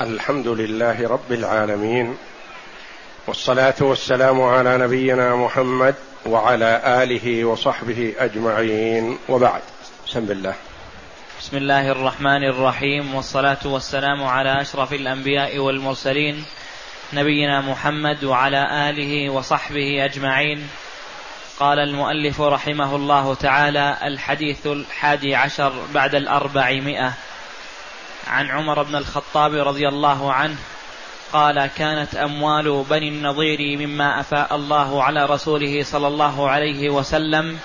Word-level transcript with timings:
الحمد 0.00 0.48
لله 0.48 1.08
رب 1.08 1.32
العالمين 1.32 2.16
والصلاة 3.26 3.74
والسلام 3.80 4.42
على 4.42 4.78
نبينا 4.78 5.36
محمد 5.36 5.94
وعلى 6.26 6.82
آله 7.02 7.44
وصحبه 7.44 8.14
أجمعين. 8.18 9.18
وبعد 9.28 9.60
بسم 10.06 10.18
الله. 10.18 10.54
بسم 11.40 11.56
الله 11.56 11.88
الرحمن 11.88 12.44
الرحيم. 12.44 13.14
والصلاة 13.14 13.58
والسلام 13.64 14.24
على 14.24 14.60
أشرف 14.60 14.92
الأنبياء 14.92 15.58
والمرسلين 15.58 16.44
نبينا 17.12 17.60
محمد 17.60 18.24
وعلى 18.24 18.90
آله 18.90 19.30
وصحبه 19.30 20.04
أجمعين. 20.04 20.68
قال 21.60 21.78
المؤلف 21.78 22.40
رحمه 22.40 22.96
الله 22.96 23.34
تعالى 23.34 23.96
الحديث 24.02 24.66
الحادي 24.66 25.34
عشر 25.34 25.72
بعد 25.94 26.14
الأربعمائة. 26.14 27.12
عن 28.26 28.50
عمر 28.50 28.82
بن 28.82 28.96
الخطاب 28.96 29.54
رضي 29.54 29.88
الله 29.88 30.32
عنه 30.32 30.56
قال 31.32 31.66
كانت 31.66 32.14
أموال 32.14 32.84
بني 32.90 33.08
النضير 33.08 33.78
مما 33.78 34.20
أفاء 34.20 34.54
الله 34.56 35.02
على 35.02 35.26
رسوله 35.26 35.82
صلى 35.82 36.06
الله 36.06 36.50
عليه 36.50 36.90
وسلم 36.90 37.58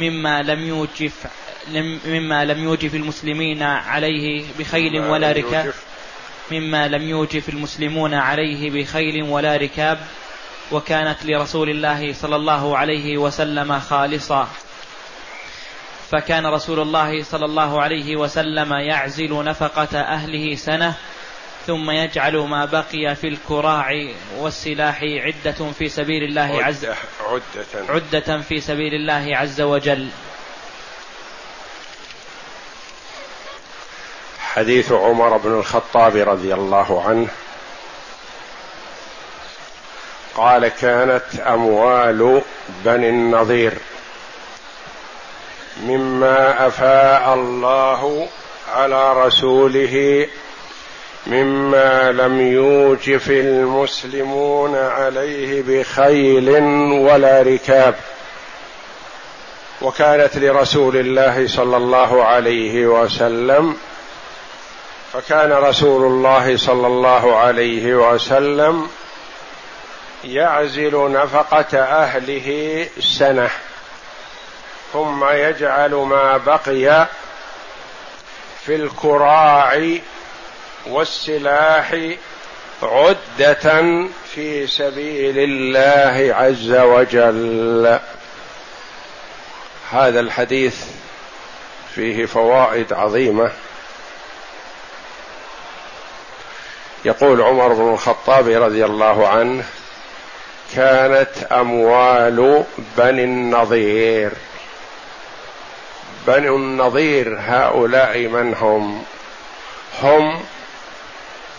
مما 0.00 0.42
لم 0.42 0.68
يوجف 0.68 1.26
مما 2.06 2.44
لم 2.44 2.64
يوجف 2.64 2.94
المسلمين 2.94 3.62
عليه 3.62 4.44
بخيل 4.58 5.00
ولا 5.00 5.32
ركاب. 5.32 5.72
مما 6.50 6.88
لم 6.88 7.02
يوجف 7.02 7.48
المسلمون 7.48 8.14
عليه 8.14 8.70
بخيل 8.70 9.22
ولا 9.22 9.56
ركاب. 9.56 9.98
وكانت 10.72 11.16
لرسول 11.24 11.70
الله 11.70 12.12
صلى 12.12 12.36
الله 12.36 12.78
عليه 12.78 13.18
وسلم 13.18 13.78
خالصا 13.80 14.48
فكان 16.10 16.46
رسول 16.46 16.80
الله 16.80 17.22
صلى 17.22 17.44
الله 17.44 17.82
عليه 17.82 18.16
وسلم 18.16 18.72
يعزل 18.72 19.44
نفقة 19.44 20.00
أهله 20.00 20.54
سنة 20.54 20.94
ثم 21.66 21.90
يجعل 21.90 22.36
ما 22.36 22.64
بقي 22.64 23.14
في 23.14 23.28
الكراع 23.28 23.90
والسلاح 24.38 25.00
عدة 25.02 25.72
في 25.78 25.88
سبيل 25.88 26.22
الله 26.22 26.64
عز 26.64 26.86
عدة, 27.20 27.66
عدة 27.88 28.40
في 28.40 28.60
سبيل 28.60 28.94
الله 28.94 29.36
عز 29.36 29.60
وجل. 29.60 30.08
حديث 34.38 34.92
عمر 34.92 35.36
بن 35.36 35.52
الخطاب 35.58 36.16
رضي 36.16 36.54
الله 36.54 37.08
عنه. 37.08 37.28
قال 40.34 40.68
كانت 40.68 41.40
أموال 41.46 42.42
بني 42.84 43.08
النضير. 43.08 43.78
مما 45.82 46.66
أفاء 46.66 47.34
الله 47.34 48.28
على 48.74 49.26
رسوله 49.26 50.26
مما 51.26 52.12
لم 52.12 52.40
يوجف 52.40 53.30
المسلمون 53.30 54.76
عليه 54.76 55.62
بخيل 55.62 56.50
ولا 56.92 57.42
ركاب. 57.42 57.94
وكانت 59.82 60.36
لرسول 60.36 60.96
الله 60.96 61.48
صلى 61.48 61.76
الله 61.76 62.24
عليه 62.24 62.86
وسلم 62.86 63.76
فكان 65.12 65.52
رسول 65.52 66.06
الله 66.06 66.56
صلى 66.56 66.86
الله 66.86 67.36
عليه 67.36 67.94
وسلم 67.94 68.88
يعزل 70.24 71.12
نفقة 71.12 71.78
أهله 71.78 72.88
سنة. 73.00 73.50
ثم 74.92 75.24
يجعل 75.30 75.94
ما 75.94 76.36
بقي 76.36 77.06
في 78.64 78.74
الكراع 78.74 79.98
والسلاح 80.86 81.94
عدة 82.82 83.84
في 84.34 84.66
سبيل 84.66 85.38
الله 85.38 86.34
عز 86.34 86.72
وجل. 86.72 87.98
هذا 89.92 90.20
الحديث 90.20 90.84
فيه 91.94 92.26
فوائد 92.26 92.92
عظيمة. 92.92 93.50
يقول 97.04 97.42
عمر 97.42 97.72
بن 97.72 97.92
الخطاب 97.92 98.48
رضي 98.48 98.84
الله 98.84 99.28
عنه 99.28 99.64
كانت 100.74 101.52
أموال 101.52 102.64
بني 102.98 103.24
النضير 103.24 104.32
بنو 106.26 106.56
النضير 106.56 107.36
هؤلاء 107.40 108.18
من 108.18 108.54
هم؟ 108.54 109.04
هم 110.02 110.40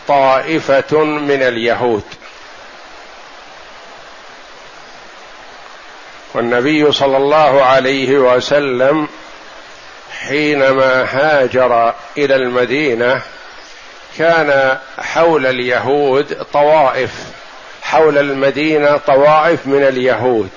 طائفة 0.07 1.03
من 1.03 1.41
اليهود. 1.41 2.03
والنبي 6.33 6.91
صلى 6.91 7.17
الله 7.17 7.63
عليه 7.63 8.17
وسلم 8.17 9.07
حينما 10.19 11.03
هاجر 11.03 11.94
إلى 12.17 12.35
المدينة 12.35 13.22
كان 14.17 14.77
حول 15.00 15.45
اليهود 15.45 16.44
طوائف. 16.53 17.11
حول 17.81 18.17
المدينة 18.17 18.97
طوائف 18.97 19.67
من 19.67 19.83
اليهود. 19.83 20.50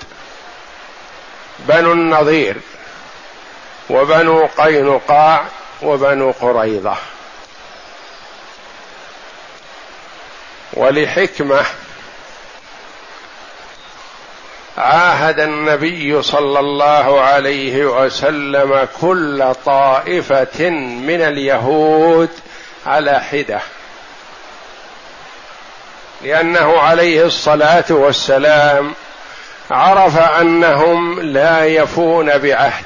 بنو 1.58 1.92
النضير 1.92 2.56
وبنو 3.90 4.48
قينقاع 4.58 5.44
وبنو 5.82 6.30
قريظة. 6.30 6.96
ولحكمة 10.72 11.64
عاهد 14.78 15.40
النبي 15.40 16.22
صلى 16.22 16.60
الله 16.60 17.20
عليه 17.20 17.84
وسلم 17.84 18.88
كل 19.00 19.54
طائفة 19.64 20.70
من 20.70 21.20
اليهود 21.20 22.30
على 22.86 23.20
حدة. 23.20 23.60
لأنه 26.22 26.78
عليه 26.78 27.24
الصلاة 27.26 27.84
والسلام 27.90 28.94
عرف 29.70 30.18
أنهم 30.18 31.20
لا 31.20 31.66
يفون 31.66 32.38
بعهد. 32.38 32.84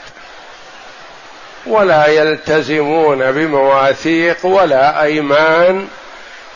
ولا 1.66 2.06
يلتزمون 2.06 3.32
بمواثيق 3.32 4.46
ولا 4.46 5.02
أيمان 5.02 5.88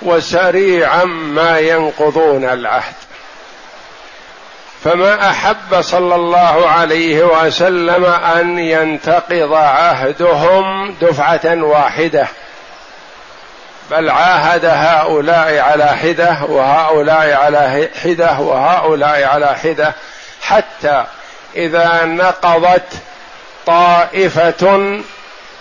وسريعا 0.03 1.05
ما 1.05 1.59
ينقضون 1.59 2.45
العهد. 2.45 2.95
فما 4.85 5.31
أحب 5.31 5.81
صلى 5.81 6.15
الله 6.15 6.69
عليه 6.69 7.23
وسلم 7.23 8.05
أن 8.05 8.59
ينتقض 8.59 9.53
عهدهم 9.53 10.95
دفعة 11.01 11.63
واحدة 11.63 12.29
بل 13.91 14.11
عاهد 14.11 14.65
هؤلاء 14.65 15.59
على 15.59 15.87
حدة 15.87 16.39
وهؤلاء 16.49 17.33
على 17.33 17.89
حدة 18.05 18.39
وهؤلاء 18.39 19.25
على 19.25 19.47
حدة 19.47 19.95
حتى 20.43 21.05
إذا 21.57 22.05
نقضت 22.05 22.93
طائفة 23.69 25.01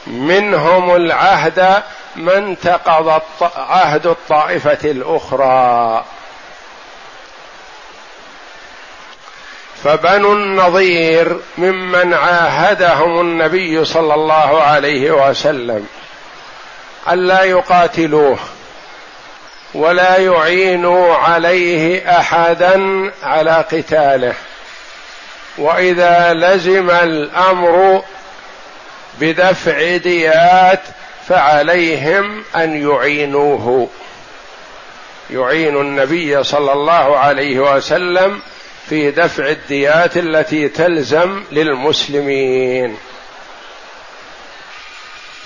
منهم 0.08 0.96
العهد 0.96 1.84
ما 2.16 2.38
انتقض 2.38 3.22
عهد 3.58 4.08
الطائفة 4.08 4.92
الأخرى. 4.92 6.04
فبنو 9.84 10.34
النظير 10.34 11.40
ممن 11.58 12.14
عاهدهم 12.14 13.22
النبي 13.22 13.86
صلى 13.86 14.14
الله 14.14 14.62
عليه 14.62 15.30
وسلم 15.30 15.88
ألا 17.10 17.44
يقاتلوه 17.44 18.40
ولا 19.74 20.18
يعينوا 20.18 21.16
عليه 21.16 22.18
أحدا 22.20 23.12
على 23.24 23.66
قتاله. 23.72 24.34
وإذا 25.58 26.34
لزم 26.34 26.90
الأمر 26.90 28.04
بدفع 29.22 29.98
ديات 29.98 30.82
فعليهم 31.28 32.44
أن 32.56 32.90
يعينوه. 32.90 33.90
يعين 35.30 35.78
النبي 35.78 36.44
صلى 36.44 36.74
الله 36.74 37.18
عليه 37.18 37.60
وسلم 37.60 38.40
في 38.90 39.12
دفع 39.12 39.48
الديات 39.48 40.18
التي 40.18 40.70
تلزم 40.70 41.44
للمسلمين. 41.52 42.98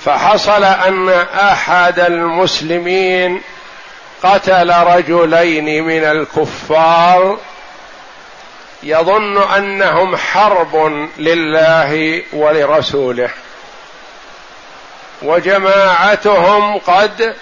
فحصل 0.03 0.63
أن 0.63 1.09
أحد 1.33 1.99
المسلمين 1.99 3.41
قتل 4.23 4.73
رجلين 4.73 5.83
من 5.83 6.03
الكفار 6.03 7.37
يظن 8.83 9.37
أنهم 9.37 10.15
حرب 10.15 11.07
لله 11.17 12.21
ولرسوله. 12.33 13.29
وجماعتهم 15.21 16.77
قد 16.77 17.35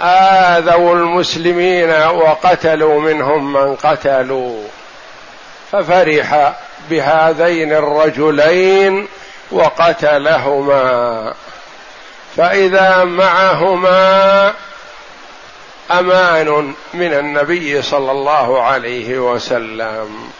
آذوا 0.00 0.94
المسلمين 0.94 1.90
وقتلوا 1.90 3.00
منهم 3.00 3.52
من 3.52 3.76
قتلوا. 3.76 4.64
ففرح 5.72 6.52
بهذين 6.90 7.72
الرجلين 7.72 9.08
وقتلهما. 9.52 11.34
فإذا 12.36 13.04
معهما 13.04 14.52
أمان 15.90 16.74
من 16.94 17.12
النبي 17.12 17.82
صلى 17.82 18.12
الله 18.12 18.62
عليه 18.62 19.18
وسلم. 19.18 20.30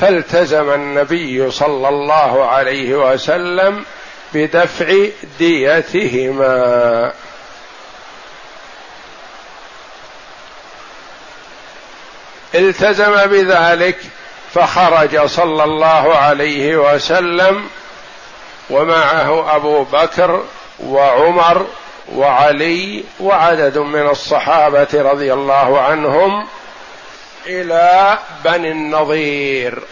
فالتزم 0.00 0.70
النبي 0.70 1.50
صلى 1.50 1.88
الله 1.88 2.46
عليه 2.46 2.94
وسلم 2.94 3.84
بدفع 4.34 5.06
ديتهما. 5.38 7.12
التزم 12.54 13.26
بذلك 13.26 13.98
فخرج 14.54 15.26
صلى 15.26 15.64
الله 15.64 16.16
عليه 16.16 16.76
وسلم 16.76 17.68
ومعه 18.70 19.56
أبو 19.56 19.82
بكر 19.82 20.44
وعمر 20.80 21.66
وعلي 22.14 23.04
وعدد 23.20 23.78
من 23.78 24.08
الصحابة 24.08 24.88
رضي 24.94 25.32
الله 25.32 25.80
عنهم 25.80 26.46
إلى 27.46 28.18
بني 28.44 28.70
النضير 28.70 29.82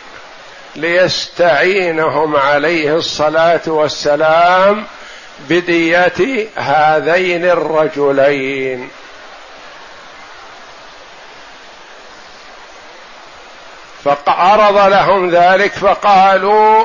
ليستعينهم 0.77 2.37
عليه 2.37 2.97
الصلاة 2.97 3.61
والسلام 3.67 4.87
بدية 5.49 6.49
هذين 6.57 7.45
الرجلين. 7.45 8.91
فعرض 14.05 14.77
لهم 14.91 15.31
ذلك 15.31 15.73
فقالوا 15.73 16.85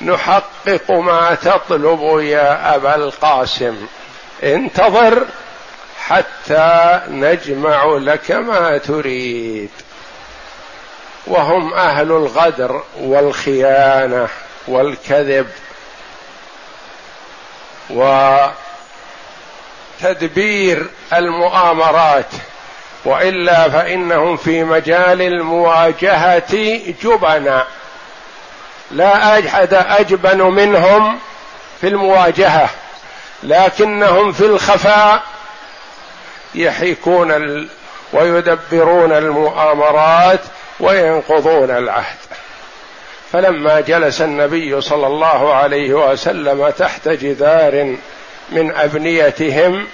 نحقق 0.00 0.90
ما 0.90 1.34
تطلب 1.34 2.20
يا 2.20 2.74
أبا 2.76 2.94
القاسم. 2.94 3.86
انتظر 4.42 5.26
حتى 6.10 7.00
نجمع 7.08 7.84
لك 7.84 8.30
ما 8.30 8.78
تريد. 8.78 9.70
وهم 11.26 11.74
أهل 11.74 12.12
الغدر 12.12 12.82
والخيانة 13.00 14.28
والكذب 14.68 15.50
وتدبير 20.00 20.86
المؤامرات. 21.12 22.30
وإلا 23.04 23.68
فإنهم 23.68 24.36
في 24.36 24.64
مجال 24.64 25.22
المواجهة 25.22 26.80
جبنا. 27.02 27.66
لا 28.90 29.38
احد 29.38 29.74
أجبن 29.74 30.42
منهم 30.42 31.18
في 31.80 31.88
المواجهة 31.88 32.68
لكنهم 33.42 34.32
في 34.32 34.46
الخفاء 34.46 35.22
يحيكون 36.54 37.32
ال... 37.32 37.68
ويدبرون 38.12 39.12
المؤامرات 39.12 40.40
وينقضون 40.80 41.70
العهد. 41.70 42.16
فلما 43.32 43.80
جلس 43.80 44.20
النبي 44.20 44.80
صلى 44.80 45.06
الله 45.06 45.54
عليه 45.54 45.94
وسلم 45.94 46.70
تحت 46.70 47.08
جدار 47.08 47.96
من 48.50 48.74
أبنيتهم 48.76 49.86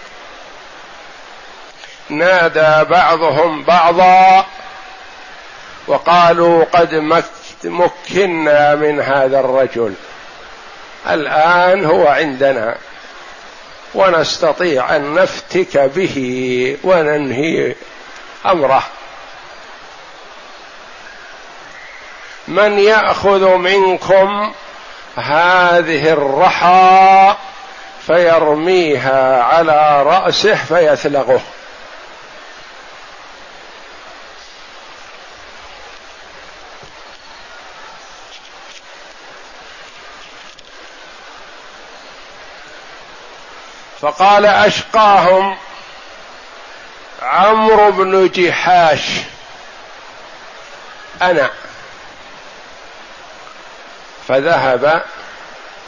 نادى 2.08 2.84
بعضهم 2.90 3.62
بعضا 3.62 4.46
وقالوا 5.86 6.64
قد 6.64 6.94
مكنا 7.64 8.74
من 8.74 9.00
هذا 9.00 9.40
الرجل. 9.40 9.94
الآن 11.10 11.84
هو 11.84 12.08
عندنا. 12.08 12.74
ونستطيع 13.96 14.96
أن 14.96 15.14
نفتك 15.14 15.78
به 15.78 16.76
وننهي 16.84 17.74
أمره. 18.46 18.82
من 22.48 22.78
يأخذ 22.78 23.56
منكم 23.56 24.52
هذه 25.16 26.12
الرحى 26.12 27.34
فيرميها 28.06 29.42
على 29.42 30.02
رأسه 30.02 30.54
فيثلغه. 30.54 31.40
فقال 44.00 44.46
أشقاهم 44.46 45.56
عمرو 47.22 47.90
بن 47.90 48.30
جحاش. 48.34 49.00
أنا. 51.22 51.50
فذهب 54.28 55.02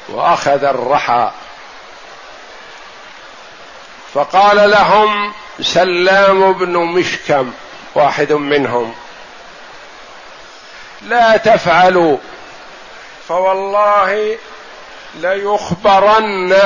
وأخذ 0.08 0.64
الرحى. 0.64 1.30
فقال 4.14 4.70
لهم 4.70 5.32
سلام 5.60 6.52
بن 6.52 6.76
مشكم 6.76 7.52
واحد 7.94 8.32
منهم. 8.32 8.94
لا 11.02 11.36
تفعلوا 11.36 12.16
فوالله 13.28 14.38
ليخبرن 15.22 16.56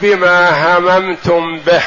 بما 0.00 0.50
هممتم 0.50 1.58
به. 1.58 1.82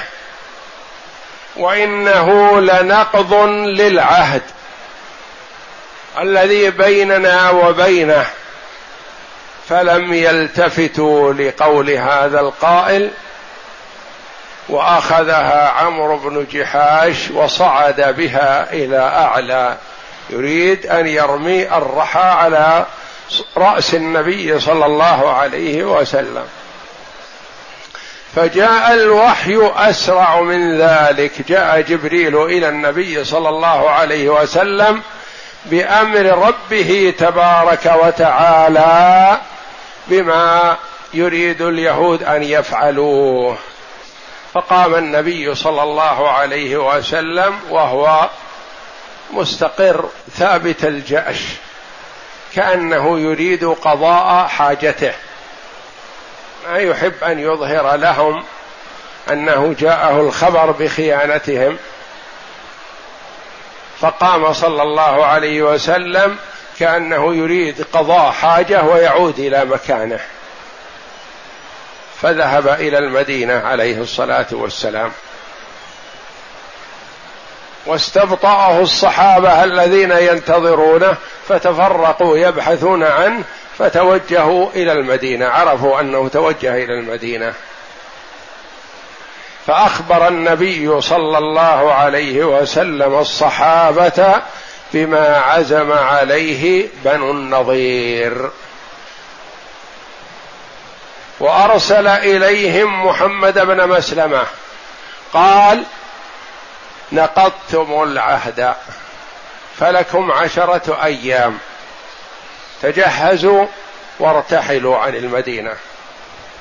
وإنه 1.56 2.60
لنقض 2.62 3.34
للعهد 3.50 4.42
الذي 6.20 6.70
بيننا 6.70 7.50
وبينه. 7.50 8.26
فلم 9.70 10.14
يلتفتوا 10.14 11.34
لقول 11.34 11.90
هذا 11.90 12.40
القائل 12.40 13.12
وأخذها 14.70 15.70
عمرو 15.70 16.18
بن 16.18 16.46
جحاش 16.52 17.32
وصعد 17.32 18.16
بها 18.18 18.74
إلى 18.74 19.00
أعلى. 19.00 19.78
يريد 20.30 20.86
أن 20.86 21.08
يرمي 21.08 21.64
الرحى 21.64 22.20
على 22.20 22.86
رأس 23.58 23.96
النبي 23.96 24.60
صلى 24.60 24.86
الله 24.86 25.34
عليه 25.34 25.84
وسلم. 25.84 26.48
فجاء 28.36 28.94
الوحي 28.94 29.72
أسرع 29.76 30.42
من 30.42 30.82
ذلك. 30.82 31.32
جاء 31.48 31.82
جبريل 31.82 32.44
إلى 32.44 32.70
النبي 32.70 33.24
صلى 33.24 33.50
الله 33.50 33.90
عليه 33.90 34.30
وسلم 34.30 35.02
بأمر 35.66 36.26
ربه 36.26 37.14
تبارك 37.18 37.94
وتعالى 38.04 39.38
بما 40.08 40.78
يريد 41.14 41.62
اليهود 41.62 42.24
أن 42.24 42.44
يفعلوه. 42.44 43.58
فقام 44.54 44.96
النبي 44.96 45.56
صلى 45.56 45.84
الله 45.84 46.32
عليه 46.32 46.78
وسلم 46.78 47.60
وهو 47.70 48.30
مستقر 49.34 50.10
ثابت 50.38 50.84
الجأش. 50.84 51.40
كأنه 52.56 53.20
يريد 53.20 53.66
قضاء 53.66 54.48
حاجته. 54.48 55.14
ما 56.68 56.78
يحب 56.78 57.24
أن 57.24 57.40
يظهر 57.40 57.96
لهم 57.96 58.44
أنه 59.32 59.76
جاءه 59.80 60.22
الخبر 60.22 60.72
بخيانتهم. 60.72 61.78
فقام 64.00 64.54
صلى 64.54 64.84
الله 64.84 65.26
عليه 65.26 65.62
وسلم 65.62 66.38
كأنه 66.80 67.36
يريد 67.36 67.86
قضاء 67.94 68.32
حاجة 68.32 68.84
ويعود 68.84 69.40
إلى 69.40 69.66
مكانه. 69.66 70.20
فذهب 72.22 72.68
إلى 72.68 72.98
المدينة 72.98 73.54
عليه 73.54 74.02
الصلاة 74.02 74.48
والسلام. 74.52 75.12
واستبطأه 77.86 78.82
الصحابة 78.82 79.64
الذين 79.64 80.12
ينتظرونه 80.12 81.18
فتفرقوا 81.48 82.38
يبحثون 82.38 83.04
عنه 83.04 83.44
فتوجهوا 83.80 84.70
إلى 84.76 84.92
المدينة 84.92 85.46
عرفوا 85.46 86.00
أنه 86.00 86.28
توجه 86.28 86.84
إلى 86.84 86.94
المدينة. 87.00 87.54
فأخبر 89.68 90.28
النبي 90.28 91.02
صلى 91.02 91.38
الله 91.38 91.94
عليه 91.94 92.44
وسلم 92.44 93.20
الصحابة 93.20 94.42
بما 94.94 95.38
عزم 95.38 95.92
عليه 95.92 96.88
بنو 97.06 97.32
النضير. 97.32 98.50
وأرسل 101.40 102.08
إليهم 102.08 103.06
محمد 103.06 103.60
بن 103.60 103.88
مسلمة 103.88 104.44
قال 105.34 105.84
نقضتم 107.12 108.04
العهد 108.04 108.76
فلكم 109.80 110.32
عشرة 110.32 111.04
أيام. 111.04 111.58
تجهزوا 112.82 113.66
وارتحلوا 114.20 114.98
عن 114.98 115.16
المدينة. 115.16 115.74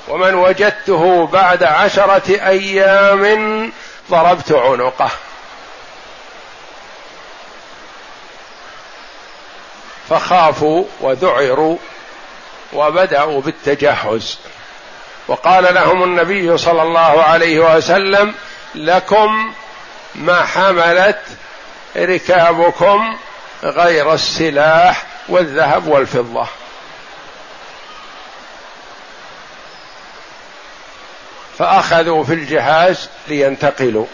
ومن 0.08 0.34
وجدته 0.34 1.26
بعد 1.26 1.62
عشرة 1.62 2.28
أيام 2.28 3.72
ضربت 4.10 4.52
عنقه. 4.52 5.10
فخافوا 10.10 10.84
وذعروا 11.00 11.76
وبدأوا 12.72 13.40
بالتجهز. 13.40 14.38
وقال 15.28 15.74
لهم 15.74 16.02
النبي 16.04 16.58
صلى 16.58 16.82
الله 16.82 17.22
عليه 17.22 17.76
وسلم 17.76 18.34
لكم 18.74 19.54
ما 20.14 20.44
حملت 20.44 21.20
ركابكم 21.96 23.16
غير 23.64 24.14
السلاح 24.14 25.02
والذهب 25.28 25.86
والفضة. 25.86 26.46
فأخذوا 31.58 32.24
في 32.24 32.34
الجهاز 32.34 33.08
لينتقلوا. 33.28 34.06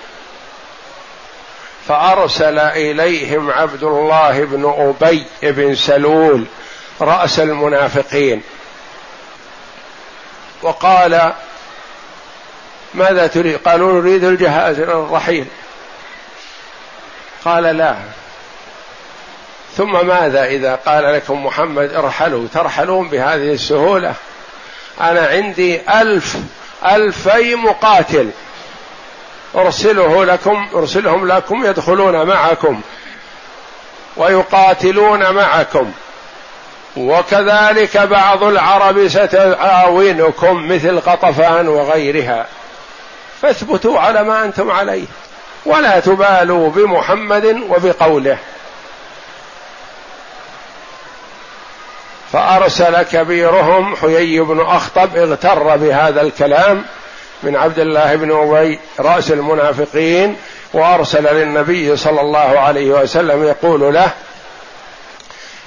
فأرسل 1.88 2.58
إليهم 2.58 3.50
عبد 3.50 3.82
الله 3.82 4.44
بن 4.44 4.94
أبي 5.02 5.24
بن 5.42 5.74
سلول 5.74 6.44
رأس 7.00 7.40
المنافقين. 7.40 8.42
وقال 10.62 11.32
ماذا 12.94 13.26
تريد؟ 13.26 13.56
قالوا 13.56 14.00
نريد 14.00 14.24
الجهاز 14.24 14.80
الرحيل. 14.80 15.46
قال 17.44 17.62
لا. 17.62 17.96
ثم 19.76 20.06
ماذا 20.06 20.44
إذا 20.44 20.74
قال 20.74 21.14
لكم 21.14 21.46
محمد 21.46 21.92
ارحلوا؟ 21.92 22.46
ترحلون 22.54 23.08
بهذه 23.08 23.52
السهولة. 23.52 24.14
أنا 25.00 25.26
عندي 25.26 25.80
ألف 26.00 26.36
ألفي 26.86 27.54
مقاتل. 27.54 28.30
أرسله 29.56 30.24
لكم 30.24 30.68
أرسلهم 30.74 31.28
لكم 31.28 31.66
يدخلون 31.66 32.26
معكم. 32.26 32.80
ويقاتلون 34.16 35.30
معكم. 35.30 35.92
وكذلك 36.96 37.96
بعض 37.96 38.42
العرب 38.42 39.08
ستعاونكم 39.08 40.68
مثل 40.68 41.00
قطفان 41.00 41.68
وغيرها. 41.68 42.46
فاثبتوا 43.42 44.00
على 44.00 44.22
ما 44.22 44.44
أنتم 44.44 44.70
عليه. 44.70 45.04
ولا 45.66 46.00
تبالوا 46.00 46.70
بمحمد 46.70 47.44
وبقوله. 47.68 48.38
فأرسل 52.32 53.02
كبيرهم 53.02 53.96
حيي 53.96 54.40
بن 54.40 54.60
أخطب 54.60 55.16
اغتر 55.16 55.76
بهذا 55.76 56.20
الكلام 56.20 56.84
من 57.42 57.56
عبد 57.56 57.78
الله 57.78 58.14
بن 58.16 58.32
أبي 58.32 58.80
رأس 59.00 59.30
المنافقين 59.30 60.36
وأرسل 60.72 61.34
للنبي 61.34 61.96
صلى 61.96 62.20
الله 62.20 62.60
عليه 62.60 62.90
وسلم 62.90 63.44
يقول 63.44 63.94
له 63.94 64.10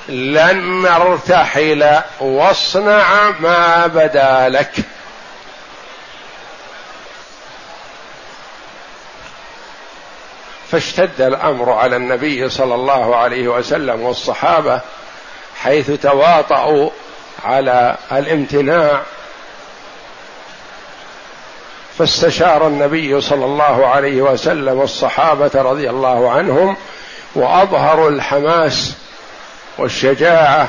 لن 0.09 0.81
نرتحل 0.81 2.01
واصنع 2.19 3.29
ما 3.39 3.87
بدا 3.87 4.49
لك. 4.49 4.71
فاشتد 10.73 11.21
الأمر 11.21 11.71
على 11.71 11.95
النبي 11.95 12.49
صلى 12.49 12.75
الله 12.75 13.15
عليه 13.15 13.47
وسلم 13.47 14.01
والصحابة 14.01 14.81
حيث 15.61 15.91
تواطؤوا 16.01 16.89
على 17.45 17.97
الامتناع. 18.11 19.01
فاستشار 21.97 22.67
النبي 22.67 23.21
صلى 23.21 23.45
الله 23.45 23.87
عليه 23.87 24.21
وسلم 24.21 24.81
الصحابة 24.81 25.51
رضي 25.55 25.89
الله 25.89 26.31
عنهم 26.31 26.75
وأظهروا 27.35 28.09
الحماس 28.09 28.93
والشجاعة 29.77 30.67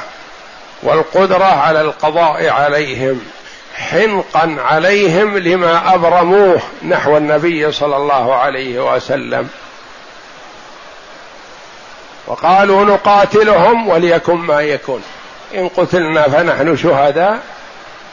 والقدرة 0.82 1.44
على 1.44 1.80
القضاء 1.80 2.49
عليهم 2.49 3.20
حنقا 3.75 4.56
عليهم 4.58 5.38
لما 5.38 5.94
أبرموه 5.94 6.61
نحو 6.82 7.16
النبي 7.16 7.73
صلى 7.73 7.96
الله 7.96 8.34
عليه 8.34 8.94
وسلم. 8.94 9.49
وقالوا 12.26 12.84
نقاتلهم 12.84 13.88
وليكن 13.88 14.34
ما 14.34 14.60
يكون. 14.60 15.02
إن 15.54 15.68
قتلنا 15.68 16.22
فنحن 16.22 16.76
شهداء 16.76 17.40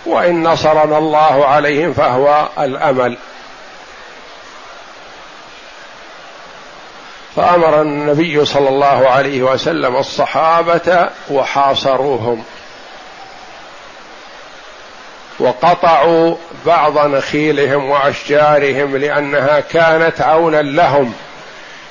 وإن 0.05 0.43
نصرنا 0.47 0.97
الله 0.97 1.45
عليهم 1.45 1.93
فهو 1.93 2.49
الأمل. 2.59 3.17
فأمر 7.35 7.81
النبي 7.81 8.45
صلى 8.45 8.69
الله 8.69 9.09
عليه 9.09 9.43
وسلم 9.43 9.95
الصحابة 9.95 11.09
وحاصروهم. 11.29 12.43
وقطعوا 15.39 16.35
بعض 16.65 16.97
نخيلهم 16.97 17.89
وأشجارهم 17.89 18.97
لأنها 18.97 19.59
كانت 19.59 20.21
عونا 20.21 20.61
لهم 20.61 21.13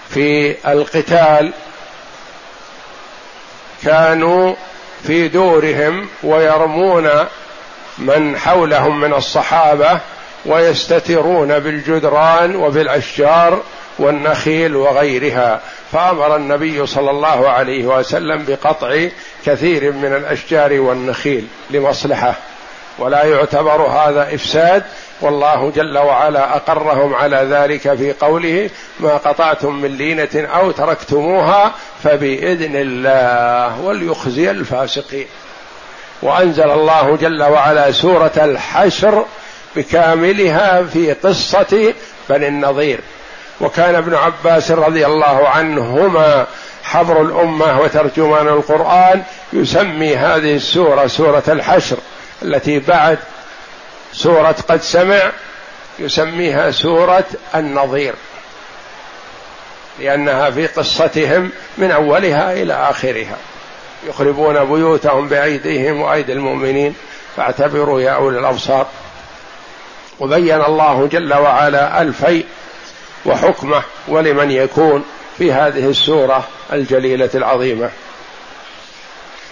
في 0.08 0.56
القتال 0.72 1.52
كانوا 3.84 4.54
في 5.06 5.28
دورهم 5.28 6.08
ويرمون 6.22 7.08
من 7.98 8.36
حولهم 8.38 9.00
من 9.00 9.14
الصحابة 9.14 10.00
ويستترون 10.46 11.58
بالجدران 11.58 12.56
وبالأشجار 12.56 13.62
والنخيل 13.98 14.76
وغيرها. 14.76 15.60
فأمر 15.92 16.36
النبي 16.36 16.86
صلى 16.86 17.10
الله 17.10 17.50
عليه 17.50 17.84
وسلم 17.84 18.44
بقطع 18.48 19.08
كثير 19.46 19.92
من 19.92 20.14
الأشجار 20.16 20.80
والنخيل 20.80 21.46
لمصلحة. 21.70 22.34
ولا 22.98 23.24
يعتبر 23.24 23.82
هذا 23.82 24.34
إفساد 24.34 24.82
والله 25.20 25.70
جل 25.70 25.98
وعلا 25.98 26.56
أقرهم 26.56 27.14
على 27.14 27.36
ذلك 27.36 27.94
في 27.94 28.12
قوله 28.12 28.70
ما 29.00 29.16
قطعتم 29.16 29.74
من 29.74 29.96
لينة 29.96 30.48
أو 30.54 30.70
تركتموها 30.70 31.72
فبإذن 32.02 32.72
الله 32.74 33.80
وليخزي 33.80 34.50
الفاسقين. 34.50 35.26
وأنزل 36.22 36.70
الله 36.70 37.16
جل 37.16 37.42
وعلا 37.42 37.92
سورة 37.92 38.32
الحشر 38.36 39.24
بكاملها 39.76 40.82
في 40.82 41.12
قصة 41.12 41.94
بني 42.28 42.48
النظير 42.48 43.00
وكان 43.60 43.94
ابن 43.94 44.14
عباس 44.14 44.70
رضي 44.70 45.06
الله 45.06 45.48
عنهما 45.48 46.46
حبر 46.84 47.22
الأمة 47.22 47.80
وترجمان 47.80 48.48
القرآن 48.48 49.22
يسمي 49.52 50.16
هذه 50.16 50.56
السورة 50.56 51.06
سورة 51.06 51.42
الحشر 51.48 51.96
التي 52.42 52.78
بعد 52.78 53.18
سورة 54.12 54.56
قد 54.68 54.82
سمع 54.82 55.32
يسميها 55.98 56.70
سورة 56.70 57.24
النظير 57.54 58.14
لأنها 59.98 60.50
في 60.50 60.66
قصتهم 60.66 61.50
من 61.78 61.90
أولها 61.90 62.52
إلى 62.52 62.74
آخرها. 62.74 63.36
يخربون 64.08 64.64
بيوتهم 64.64 65.28
بأيديهم 65.28 66.00
وأيدي 66.00 66.32
المؤمنين 66.32 66.94
فاعتبروا 67.36 68.00
يا 68.00 68.10
أولي 68.10 68.38
الأبصار. 68.38 68.86
وبين 70.20 70.62
الله 70.62 71.08
جل 71.12 71.34
وعلا 71.34 72.02
الفيء 72.02 72.46
وحكمه 73.26 73.82
ولمن 74.08 74.50
يكون 74.50 75.04
في 75.38 75.52
هذه 75.52 75.88
السورة 75.88 76.44
الجليلة 76.72 77.30
العظيمة. 77.34 77.90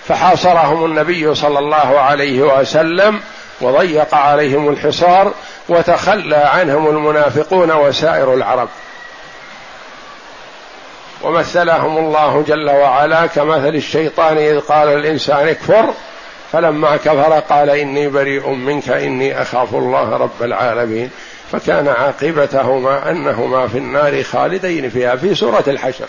فحاصرهم 0.08 0.84
النبي 0.84 1.34
صلى 1.34 1.58
الله 1.58 2.00
عليه 2.00 2.42
وسلم 2.42 3.20
وضيق 3.60 4.14
عليهم 4.14 4.68
الحصار 4.68 5.32
وتخلى 5.68 6.36
عنهم 6.36 6.88
المنافقون 6.88 7.72
وسائر 7.72 8.34
العرب. 8.34 8.68
ومثلهم 11.22 11.98
الله 11.98 12.44
جل 12.48 12.70
وعلا 12.70 13.26
كمثل 13.26 13.74
الشيطان 13.74 14.38
إذ 14.38 14.60
قال 14.60 14.88
الإنسان 14.88 15.48
اكفر 15.48 15.84
فلما 16.52 16.96
كفر 16.96 17.40
قال 17.40 17.70
إني 17.70 18.08
بريء 18.08 18.48
منك 18.48 18.88
إني 18.88 19.42
أخاف 19.42 19.74
الله 19.74 20.16
رب 20.16 20.42
العالمين. 20.42 21.10
فكان 21.52 21.88
عاقبتهما 21.88 23.10
أنهما 23.10 23.68
في 23.68 23.78
النار 23.78 24.22
خالدين 24.22 24.90
فيها 24.90 25.16
في 25.16 25.34
سورة 25.34 25.64
الحشر. 25.66 26.06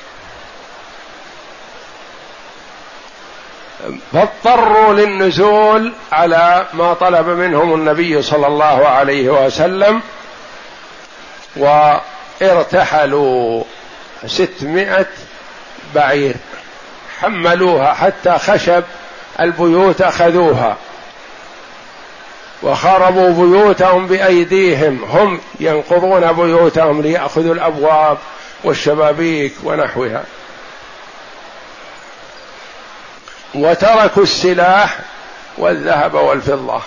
فاضطروا 4.14 4.94
للنزول 4.94 5.94
على 6.12 6.66
ما 6.74 6.94
طلب 6.94 7.28
منهم 7.28 7.74
النبي 7.74 8.22
صلى 8.22 8.48
الله 8.48 8.88
عليه 8.88 9.30
وسلم 9.46 10.02
ارتحلوا 12.42 13.64
ستمائة 14.26 15.06
بعير. 15.96 16.36
حملوها 17.22 17.94
حتى 17.94 18.38
خشب 18.38 18.84
البيوت 19.40 20.02
أخذوها 20.02 20.78
وخربوا 22.64 23.30
بيوتهم 23.30 24.08
بأيديهم. 24.08 25.04
هم 25.04 25.40
ينقضون 25.60 26.32
بيوتهم 26.32 27.02
ليأخذوا 27.02 27.54
الأبواب 27.54 28.18
والشبابيك 28.64 29.54
ونحوها. 29.64 30.24
وتركوا 33.56 34.24
السلاح 34.24 34.98
والذهب 35.58 36.14
والفضة. 36.14 36.82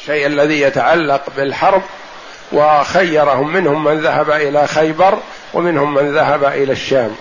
الشيء 0.00 0.26
الذي 0.26 0.60
يتعلق 0.60 1.22
بالحرب 1.36 1.82
وخيرهم 2.52 3.52
منهم 3.52 3.84
من 3.84 4.00
ذهب 4.00 4.30
إلى 4.30 4.66
خيبر 4.66 5.18
ومنهم 5.54 5.94
من 5.94 6.14
ذهب 6.14 6.44
إلى 6.44 6.72
الشام. 6.72 7.16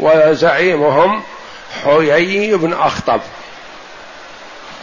وزعيمهم 0.00 1.22
حيي 1.84 2.56
بن 2.56 2.72
أخطب 2.72 3.20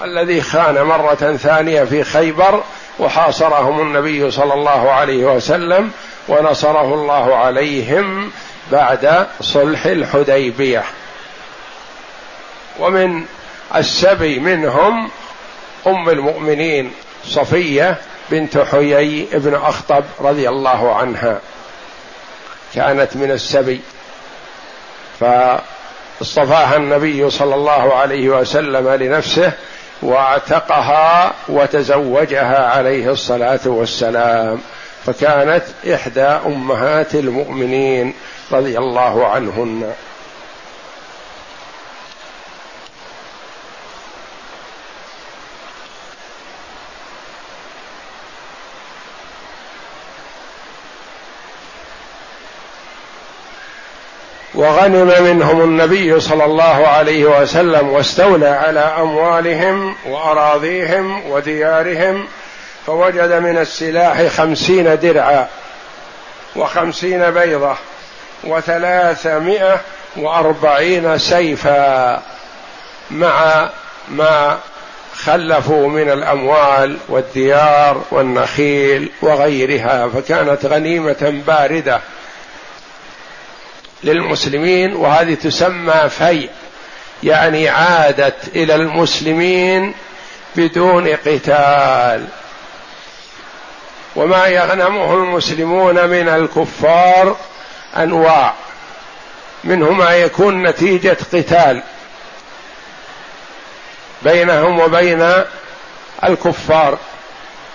الذي 0.04 0.42
خان 0.42 0.84
مرة 0.84 1.38
ثانية 1.38 1.84
في 1.84 2.04
خيبر 2.04 2.64
وحاصرهم 3.00 3.82
النبي 3.82 4.32
صلى 4.32 4.54
الله 4.54 4.92
عليه 4.92 5.26
وسلم 5.26 5.92
ونصره 6.28 6.94
الله 6.94 7.36
عليهم 7.36 8.32
بعد 8.72 9.28
صلح 9.42 9.86
الحديبية. 9.86 10.84
ومن 12.80 13.26
السبي 13.76 14.40
منهم 14.40 15.10
أم 15.88 16.10
المؤمنين 16.10 16.92
صفية 17.26 17.98
بنت 18.30 18.58
حيي 18.58 19.28
بن 19.34 19.56
أخطب 19.56 20.04
رضي 20.20 20.50
الله 20.50 20.96
عنها. 20.96 21.40
كانت 22.76 23.16
من 23.16 23.32
السبي. 23.32 23.82
فاصطفاها 25.20 26.76
النبي 26.76 27.30
صلى 27.30 27.56
الله 27.56 27.94
عليه 27.94 28.30
وسلم 28.30 28.90
لنفسه 28.90 29.52
واعتقها 30.02 31.34
وتزوجها 31.48 32.68
عليه 32.68 33.12
الصلاة 33.12 33.60
والسلام. 33.66 34.62
فكانت 35.06 35.64
إحدى 35.94 36.22
أمهات 36.22 37.16
المؤمنين. 37.16 38.14
رضي 38.54 38.78
الله 38.78 39.28
عنهن. 39.28 39.94
وغنم 54.56 55.24
منهم 55.24 55.62
النبي 55.62 56.20
صلى 56.20 56.46
الله 56.46 56.88
عليه 56.88 57.26
وسلم 57.26 57.90
واستولى 57.90 58.48
على 58.48 58.80
أموالهم 58.80 59.96
وأراضيهم 60.06 61.32
وديارهم 61.32 62.28
فوجد 62.88 63.32
من 63.32 63.58
السلاح 63.58 64.28
خمسين 64.28 65.00
درعا 65.00 65.48
وخمسين 66.56 67.32
بيضة. 67.32 67.76
وثلاثمائة 68.44 69.82
وأربعين 70.18 71.18
سيفا 71.18 72.22
مع 73.12 73.70
ما 74.10 74.60
خلفوا 75.16 75.88
من 75.88 76.10
الأموال 76.10 76.98
والديار 77.10 78.04
والنخيل 78.12 79.12
وغيرها 79.22 80.08
فكانت 80.08 80.66
غنيمة 80.66 81.42
باردة 81.48 82.02
للمسلمين 84.04 84.96
وهذه 84.96 85.34
تسمى 85.34 86.10
في 86.10 86.50
يعني 87.24 87.70
عادت 87.70 88.36
إلى 88.56 88.76
المسلمين 88.76 89.94
بدون 90.56 91.08
قتال. 91.08 92.28
وما 94.16 94.48
يغنمه 94.48 95.14
المسلمون 95.14 96.08
من 96.08 96.30
الكفار 96.30 97.36
أنواع. 97.98 98.54
منه 99.64 99.92
ما 99.92 100.16
يكون 100.16 100.68
نتيجة 100.68 101.18
قتال 101.34 101.84
بينهم 104.22 104.80
وبين 104.80 105.32
الكفار. 106.24 106.98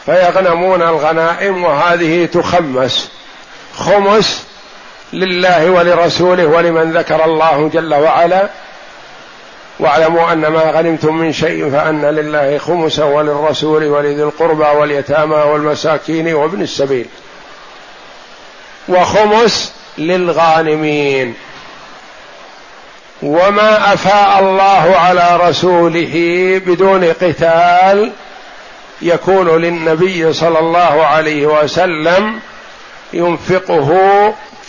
فيغنمون 0.07 0.83
الغنائم 0.83 1.65
وهذه 1.65 2.27
تخمس. 2.27 3.11
خمس 3.77 4.47
لله 5.13 5.71
ولرسوله 5.71 6.47
ولمن 6.47 6.93
ذكر 6.93 7.25
الله 7.25 7.71
جل 7.75 7.95
وعلا. 7.95 8.49
واعلموا 9.81 10.33
أن 10.33 10.47
ما 10.47 10.61
غنمتم 10.61 11.17
من 11.17 11.33
شيء 11.33 11.71
فأن 11.71 12.05
لله 12.05 12.59
خمسا 12.59 13.05
وللرسول 13.05 13.85
ولذي 13.85 14.23
القربى 14.23 14.65
واليتامى 14.65 15.37
والمساكين 15.37 16.35
وابن 16.35 16.63
السبيل. 16.63 17.07
وخمس 18.89 19.76
للغانمين. 19.99 21.35
وما 23.23 23.93
أفاء 23.95 24.39
الله 24.39 24.97
على 24.97 25.49
رسوله 25.49 26.15
بدون 26.67 27.05
قتال 27.05 28.13
يكون 29.03 29.63
للنبي 29.63 30.33
صلى 30.33 30.59
الله 30.59 31.07
عليه 31.07 31.47
وسلم 31.47 32.41
ينفقه 33.13 33.93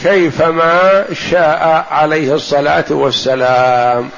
كيفما 0.03 1.05
شاء 1.29 1.87
عليه 1.91 2.33
الصلاة 2.33 2.85
والسلام. 2.89 4.09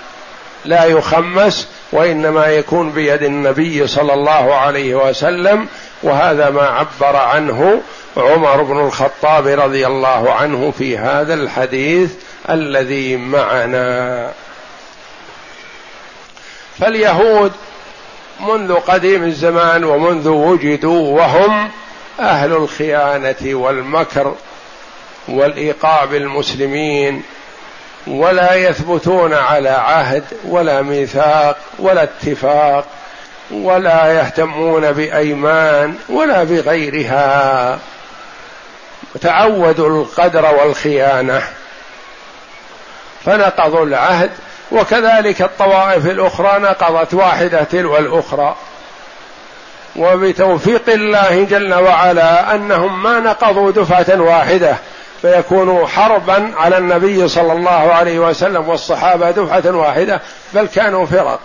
لا 0.66 0.86
يخمس 0.86 1.68
وإنما 1.92 2.48
يكون 2.48 2.92
بيد 2.92 3.24
النبي 3.24 3.88
صلى 3.88 4.14
الله 4.14 4.56
عليه 4.56 4.96
وسلم 4.96 5.68
وهذا 6.04 6.50
ما 6.50 6.62
عبر 6.62 7.16
عنه 7.16 7.82
عمر 8.18 8.64
بن 8.64 8.80
الخطاب 8.80 9.48
رضي 9.48 9.88
الله 9.88 10.32
عنه 10.34 10.72
في 10.72 10.98
هذا 10.98 11.34
الحديث 11.34 12.12
الذي 12.50 13.18
معنا. 13.18 14.32
فاليهود 16.80 17.52
منذ 18.40 18.74
قديم 18.74 19.24
الزمان 19.24 19.84
ومنذ 19.84 20.28
وجدوا 20.28 21.20
وهم 21.22 21.72
أهل 22.20 22.52
الخيانة 22.52 23.36
والمكر 23.44 24.36
والإيقاع 25.28 26.06
بالمسلمين 26.06 27.24
ولا 28.08 28.56
يثبتون 28.56 29.34
على 29.34 29.70
عهد 29.70 30.24
ولا 30.46 30.82
ميثاق 30.82 31.58
ولا 31.80 32.04
اتفاق 32.04 32.86
ولا 33.52 34.14
يهتمون 34.14 34.92
بأيمان 34.92 35.96
ولا 36.10 36.44
بغيرها. 36.44 37.80
تعودوا 39.22 40.04
القدر 40.04 40.46
والخيانة. 40.46 41.42
فنقضوا 43.26 43.86
العهد 43.86 44.32
وكذلك 44.72 45.42
الطوائف 45.42 46.06
الأخرى 46.06 46.60
نقضت 46.60 47.14
واحدة 47.14 47.64
تلو 47.64 47.98
الاخرى 47.98 48.56
وبتوفيق 49.96 50.90
الله 50.90 51.44
جل 51.44 51.74
وعلا 51.74 52.56
أنهم 52.56 53.04
ما 53.04 53.20
نقضوا 53.20 53.72
دفعة 53.72 54.22
واحدة 54.22 54.76
فيكونوا 55.22 55.88
حربا 55.88 56.52
على 56.58 56.78
النبي 56.78 57.28
صلى 57.28 57.54
الله 57.54 57.94
عليه 57.94 58.20
وسلم 58.20 58.70
والصحابة 58.70 59.32
دفعة 59.32 59.76
واحدة 59.78 60.22
بل 60.54 60.68
كانوا 60.68 61.06
فرق. 61.06 61.40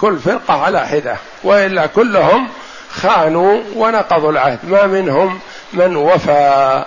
كل 0.00 0.18
فرقة 0.18 0.62
على 0.62 0.86
حدة 0.86 1.16
وإلا 1.44 1.86
كلهم 1.86 2.48
خانوا 2.90 3.60
ونقضوا 3.76 4.32
العهد. 4.32 4.58
ما 4.62 4.86
منهم 4.86 5.40
من 5.72 5.96
وفى. 5.96 6.84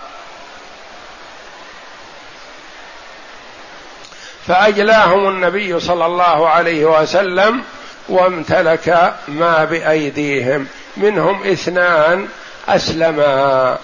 فأجلاهم 4.47 5.27
النبي 5.27 5.79
صلى 5.79 6.05
الله 6.05 6.49
عليه 6.49 7.01
وسلم 7.01 7.61
وامتلك 8.09 9.13
ما 9.27 9.65
بأيديهم. 9.65 10.67
منهم 10.97 11.43
اثنان 11.43 12.27
أسلما. 12.69 13.77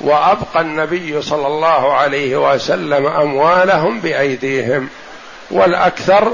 وأبقى 0.00 0.60
النبي 0.60 1.22
صلى 1.22 1.46
الله 1.46 1.92
عليه 1.92 2.54
وسلم 2.54 3.06
أموالهم 3.06 4.00
بأيديهم. 4.00 4.88
والأكثر 5.50 6.32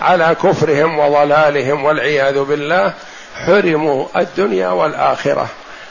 على 0.00 0.36
كفرهم 0.42 0.98
وضلالهم 0.98 1.84
والعياذ 1.84 2.44
بالله 2.44 2.92
حرموا 3.46 4.06
الدنيا 4.16 4.68
والآخرة. 4.68 5.46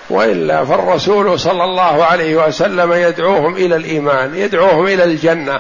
وإلا 0.10 0.66
فالرسول 0.66 1.40
صلى 1.40 1.64
الله 1.64 2.06
عليه 2.06 2.48
وسلم 2.48 2.94
يدعوهم 2.94 3.56
إلى 3.56 3.76
الإيمان 3.76 4.36
يدعوهم 4.36 4.86
إلى 4.86 5.04
الجنة. 5.04 5.60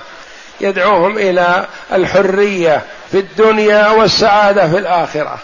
يدعوهم 0.61 1.17
إلى 1.17 1.65
الحرية 1.93 2.81
في 3.11 3.17
الدنيا 3.17 3.89
والسعادة 3.89 4.69
في 4.69 4.77
الآخرة. 4.77 5.37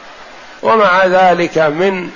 ومع 0.63 1.05
ذلك 1.05 1.57
من 1.57 2.09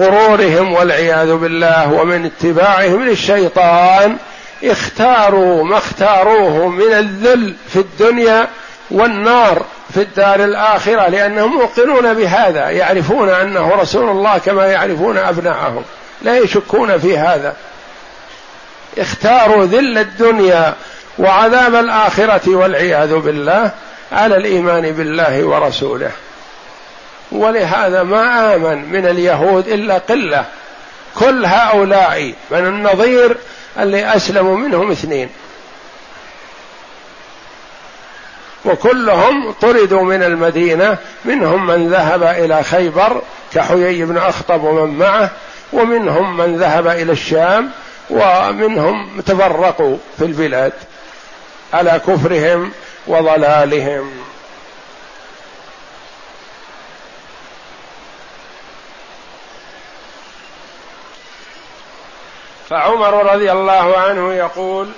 غرورهم 0.00 0.72
والعياذ 0.72 1.36
بالله 1.36 1.92
ومن 1.92 2.24
اتباعهم 2.24 3.04
للشيطان 3.04 4.16
اختاروا 4.64 5.64
ما 5.64 5.76
اختاروه 5.76 6.68
من 6.68 6.92
الذل 6.92 7.54
في 7.68 7.76
الدنيا 7.76 8.48
والنار 8.90 9.64
في 9.94 10.02
الدار 10.02 10.44
الآخرة 10.44 11.08
لأنهم 11.08 11.54
موقنون 11.54 12.14
بهذا 12.14 12.70
يعرفون 12.70 13.28
أنه 13.28 13.74
رسول 13.74 14.08
الله 14.10 14.38
كما 14.38 14.66
يعرفون 14.66 15.18
أبناءهم 15.18 15.82
لا 16.22 16.38
يشكون 16.38 16.98
في 16.98 17.18
هذا. 17.18 17.56
اختاروا 18.98 19.64
ذل 19.64 19.98
الدنيا 19.98 20.74
وعذاب 21.18 21.74
الآخرة 21.74 22.56
والعياذ 22.56 23.14
بالله 23.14 23.70
على 24.12 24.36
الإيمان 24.36 24.92
بالله 24.92 25.44
ورسوله. 25.44 26.10
ولهذا 27.32 28.02
ما 28.02 28.54
آمن 28.54 28.92
من 28.92 29.06
اليهود 29.06 29.68
إلا 29.68 29.98
قلة. 29.98 30.44
كل 31.14 31.46
هؤلاء 31.46 32.32
من 32.50 32.58
النظير 32.58 33.36
اللي 33.78 34.16
أسلموا 34.16 34.56
منهم 34.56 34.90
اثنين. 34.90 35.28
وكلهم 38.64 39.52
طردوا 39.52 40.02
من 40.02 40.22
المدينة. 40.22 40.96
منهم 41.24 41.66
من 41.66 41.88
ذهب 41.88 42.22
إلى 42.22 42.62
خيبر 42.62 43.22
كحيي 43.54 44.04
بن 44.04 44.18
أخطب 44.18 44.64
ومن 44.64 44.98
معه. 44.98 45.30
ومنهم 45.72 46.36
من 46.36 46.56
ذهب 46.56 46.86
إلى 46.86 47.12
الشام. 47.12 47.70
ومنهم 48.10 49.20
تفرقوا 49.20 49.96
في 50.18 50.24
البلاد. 50.24 50.72
على 51.72 52.00
كفرهم 52.06 52.72
وضلالهم. 53.06 54.10
فعمر 62.68 63.32
رضي 63.32 63.52
الله 63.52 63.98
عنه 63.98 64.34
يقول 64.34 64.88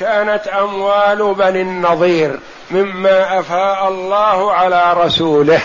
كانت 0.00 0.46
أموال 0.46 1.34
بني 1.34 1.62
النضير 1.62 2.40
مما 2.70 3.40
أفاء 3.40 3.88
الله 3.88 4.52
على 4.52 4.92
رسوله 4.92 5.62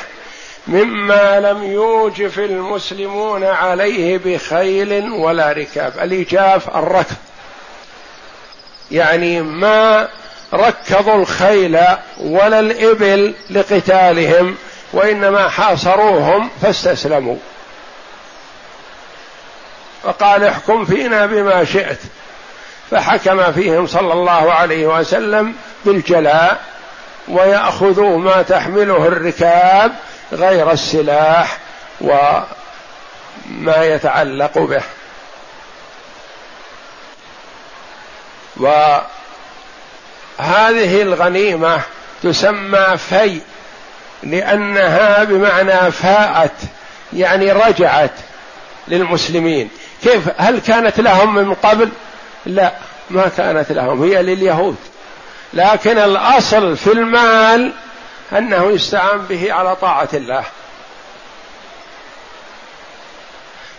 مما 0.68 1.40
لم 1.40 1.64
يوجف 1.64 2.40
المسلمون 2.40 3.44
عليه 3.44 4.18
بخيل 4.18 5.12
ولا 5.12 5.52
ركاب. 5.52 5.94
الإيجاف 6.00 6.76
الركض 6.76 7.16
يعني 8.92 9.42
ما 9.42 10.08
ركضوا 10.54 11.22
الخيل 11.22 11.80
ولا 12.18 12.60
الإبل 12.60 13.34
لقتالهم 13.50 14.56
وإنما 14.94 15.50
حاصروهم 15.50 16.50
فاستسلموا. 16.62 17.38
فقال 20.04 20.44
احكم 20.44 20.86
فينا 20.86 21.26
بما 21.26 21.66
شئت. 21.66 22.00
فحكم 22.92 23.52
فيهم 23.52 23.88
صلى 23.88 24.14
الله 24.14 24.54
عليه 24.54 24.88
وسلم 24.88 25.56
بالجلاء 25.86 26.60
ويأخذوا 27.28 28.18
ما 28.18 28.42
تحمله 28.42 29.08
الركاب 29.08 29.92
غير 30.34 30.72
السلاح 30.72 31.58
وما 32.02 32.46
يتعلق 33.84 34.58
به. 34.58 34.82
وهذه 38.60 39.02
الغنيمة 41.02 41.82
تسمى 42.24 42.98
في 43.10 43.40
لأنها 44.24 45.24
بمعنى 45.24 45.92
فاءت 45.92 46.52
يعني 47.14 47.52
رجعت 47.52 48.12
للمسلمين. 48.88 49.70
كيف؟ 50.04 50.24
هل 50.38 50.60
كانت 50.60 51.00
لهم 51.00 51.36
من 51.36 51.54
قبل؟ 51.54 51.90
لا 52.46 52.74
ما 53.10 53.32
كانت 53.38 53.72
لهم 53.72 54.04
هي 54.04 54.24
لليهود. 54.24 54.76
لكن 55.54 55.98
الأصل 55.98 56.78
في 56.78 56.92
المال 56.92 57.74
أنه 58.32 58.72
يستعان 58.72 59.18
به 59.30 59.54
على 59.54 59.76
طاعة 59.76 60.10
الله. 60.14 60.44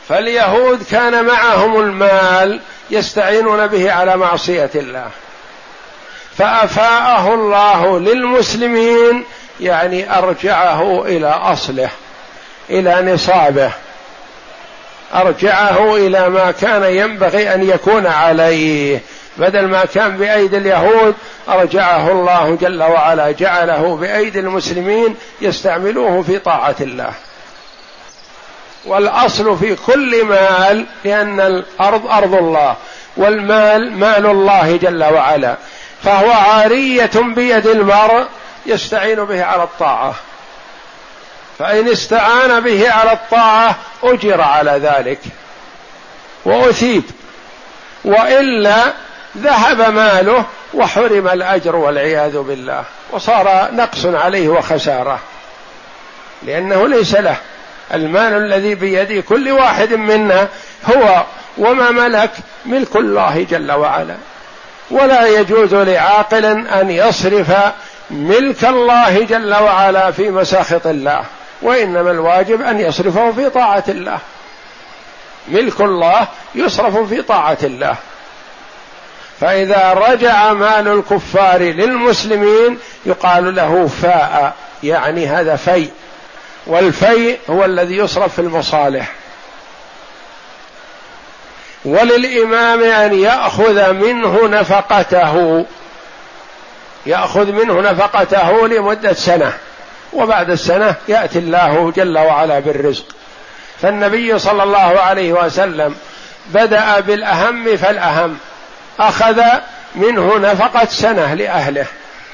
فاليهود 0.09 0.83
كان 0.91 1.25
معهم 1.25 1.81
المال 1.81 2.61
يستعينون 2.91 3.67
به 3.67 3.93
على 3.93 4.17
معصية 4.17 4.71
الله. 4.75 5.11
فأفاءه 6.39 7.35
الله 7.35 7.99
للمسلمين 7.99 9.25
يعني 9.61 10.19
أرجعه 10.19 11.07
إلى 11.07 11.27
أصله 11.27 11.91
إلى 12.71 13.15
نصابه. 13.15 13.71
أرجعه 15.15 15.97
إلى 15.97 16.29
ما 16.29 16.51
كان 16.51 16.85
ينبغي 16.85 17.55
أن 17.55 17.69
يكون 17.69 18.07
عليه. 18.07 19.01
بدل 19.37 19.67
ما 19.67 19.85
كان 19.85 20.17
بأيدي 20.17 20.57
اليهود 20.57 21.15
أرجعه 21.49 22.13
الله 22.13 22.59
جل 22.61 22.83
وعلا. 22.83 23.31
جعله 23.31 23.97
بأيدي 23.97 24.41
المسلمين 24.41 25.17
يستعملوه 25.41 26.23
في 26.23 26.39
طاعة 26.39 26.77
الله. 26.81 27.13
والأصل 28.85 29.59
في 29.59 29.77
كل 29.87 30.25
مال 30.25 30.87
لأن 31.05 31.41
الأرض 31.41 32.07
أرض 32.07 32.35
الله 32.35 32.77
والمال 33.17 33.93
مال 33.99 34.27
الله 34.27 34.77
جل 34.77 35.05
وعلا 35.05 35.57
فهو 36.03 36.31
عارية 36.31 37.11
بيد 37.15 37.67
المرء 37.67 38.27
يستعين 38.67 39.25
به 39.25 39.45
على 39.45 39.63
الطاعة. 39.63 40.15
فإن 41.59 41.89
استعان 41.89 42.61
به 42.61 42.93
على 42.93 43.13
الطاعة 43.13 43.77
أجر 44.03 44.41
على 44.41 44.71
ذلك 44.71 45.19
وأثيب 46.45 47.03
وإلا 48.05 48.93
ذهب 49.39 49.81
ماله 49.95 50.45
وحرم 50.75 51.29
الأجر 51.29 51.77
والعياذ 51.77 52.39
بالله 52.39 52.85
وصار 53.11 53.69
نقص 53.73 54.07
عليه 54.07 54.49
وخسارة 54.49 55.19
لأنه 56.43 56.89
ليس 56.89 57.15
له. 57.15 57.37
المال 57.95 58.33
الذي 58.33 58.75
بيد 58.75 59.25
كل 59.25 59.51
واحد 59.51 59.95
منا 59.95 60.49
هو 60.87 61.25
وما 61.59 61.91
ملك 61.91 62.31
ملك 62.67 62.97
الله 62.97 63.47
جل 63.51 63.73
وعلا. 63.73 64.17
ولا 64.91 65.27
يجوز 65.27 65.75
لعاقل 65.75 66.45
أن 66.69 66.91
يصرف 66.91 67.53
ملك 68.11 68.65
الله 68.65 69.25
جل 69.25 69.55
وعلا 69.55 70.11
في 70.11 70.31
مساخط 70.31 70.87
الله 70.87 71.25
وإنما 71.63 72.11
الواجب 72.11 72.63
أن 72.63 72.81
يصرفه 72.81 73.33
في 73.33 73.51
طاعة 73.51 73.85
الله. 73.89 74.19
ملك 75.49 75.81
الله 75.81 76.29
يصرف 76.55 77.09
في 77.09 77.23
طاعة 77.23 77.59
الله. 77.63 77.95
فإذا 79.41 79.93
رجع 79.93 80.53
مال 80.53 80.89
الكفار 80.89 81.61
للمسلمين 81.61 82.79
يقال 83.07 83.55
له 83.55 83.87
فاء 84.03 84.55
يعني 84.83 85.27
هذا 85.27 85.57
في 85.57 85.89
والفيء 86.69 87.39
هو 87.51 87.65
الذي 87.65 87.97
يصرف 87.97 88.35
في 88.35 88.39
المصالح. 88.39 89.13
وللإمام 91.85 92.83
أن 92.83 93.15
يأخذ 93.15 93.93
منه 93.93 94.49
نفقته 94.49 95.65
يأخذ 97.07 97.53
منه 97.53 97.81
نفقته 97.81 98.69
لمدة 98.69 99.13
سنة. 99.13 99.53
وبعد 100.13 100.51
السنة 100.51 100.95
يأتي 101.09 101.39
الله 101.39 101.93
جل 101.97 102.19
وعلا 102.19 102.59
بالرزق. 102.59 103.05
فالنبي 103.83 104.39
صلى 104.39 104.63
الله 104.63 105.01
عليه 105.01 105.33
وسلم 105.33 105.95
بدأ 106.47 107.01
بالأهم 107.01 107.77
فالأهم. 107.77 108.39
أخذ 109.01 109.43
منه 109.95 110.39
نفقة 110.39 110.87
سنة 110.91 111.35
لأهله 111.35 111.87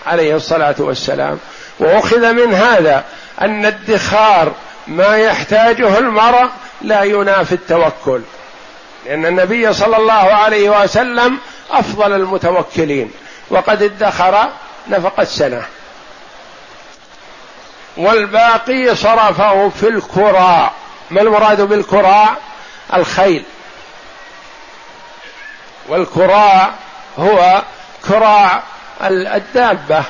عليه 0.07 0.37
الصلاة 0.37 0.75
والسلام. 0.79 1.39
وأخذ 1.79 2.33
من 2.33 2.55
هذا 2.55 3.05
أن 3.41 3.65
ادخار 3.65 4.53
ما 4.87 5.17
يحتاجه 5.17 5.99
المرء 5.99 6.49
لا 6.83 7.03
ينافي 7.03 7.53
التوكل. 7.53 8.21
لأن 9.07 9.27
النبي 9.27 9.73
صلى 9.73 9.97
الله 9.97 10.13
عليه 10.13 10.83
وسلم 10.83 11.39
أفضل 11.71 12.13
المتوكلين 12.13 13.11
وقد 13.51 13.83
ادخر 13.83 14.49
نفقه 14.89 15.25
سنه 15.25 15.63
والباقي 17.97 18.97
صرفه 18.97 19.69
في 19.69 19.89
الكراع 19.89 20.73
ما 21.11 21.21
المراد 21.21 21.61
بالكراع 21.61 22.37
الخيل. 22.95 23.45
والكراع 25.89 26.71
هو 27.19 27.63
كراع 28.09 28.63
الدابة 29.01 30.03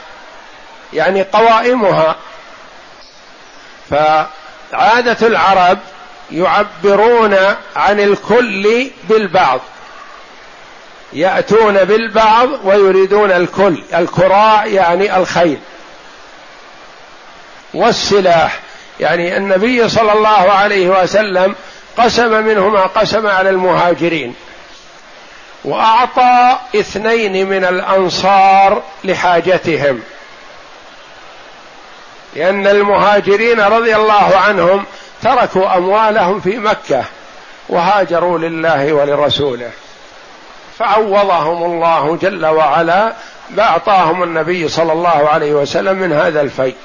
يعني 0.93 1.23
قوائمها. 1.23 2.17
فعادة 3.91 5.27
العرب 5.27 5.79
يعبرون 6.33 7.37
عن 7.77 8.01
الكل 8.01 8.91
بالبعض. 9.09 9.61
يأتون 11.13 11.85
بالبعض 11.85 12.49
ويريدون 12.65 13.31
الكل. 13.31 13.83
الكراع 13.95 14.67
يعني 14.67 15.17
الخيل. 15.17 15.59
والسلاح 17.75 18.61
يعني 19.01 19.37
النبي 19.37 19.89
صلى 19.89 20.13
الله 20.13 20.53
عليه 20.53 21.03
وسلم 21.03 21.55
قسم 21.99 22.45
منهما 22.45 22.81
قسم 22.81 23.27
على 23.27 23.51
المهاجرين. 23.51 24.35
وأعطى 25.65 26.59
اثنين 26.77 27.49
من 27.49 27.65
الأنصار 27.65 28.83
لحاجتهم. 29.05 30.03
لأن 32.37 32.67
المهاجرين 32.67 33.61
رضي 33.61 33.97
الله 33.97 34.37
عنهم 34.37 34.85
تركوا 35.23 35.77
أموالهم 35.77 36.41
في 36.41 36.59
مكة 36.59 37.05
وهاجروا 37.69 38.39
لله 38.39 38.93
ولرسوله. 38.93 39.71
فعوضهم 40.79 41.63
الله 41.65 42.19
جل 42.23 42.47
وعلا 42.47 43.13
باعطاهم 43.51 44.23
النبي 44.23 44.69
صلى 44.69 44.93
الله 44.93 45.29
عليه 45.29 45.53
وسلم 45.53 45.97
من 45.97 46.13
هذا 46.13 46.41
الفيء. 46.41 46.77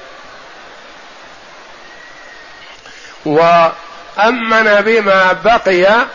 وأمن 3.24 4.80
بما 4.80 5.32
بقي 5.32 6.06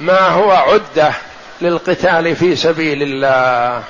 ما 0.00 0.28
هو 0.28 0.52
عدة 0.52 1.12
للقتال 1.60 2.36
في 2.36 2.56
سبيل 2.56 3.02
الله. 3.02 3.82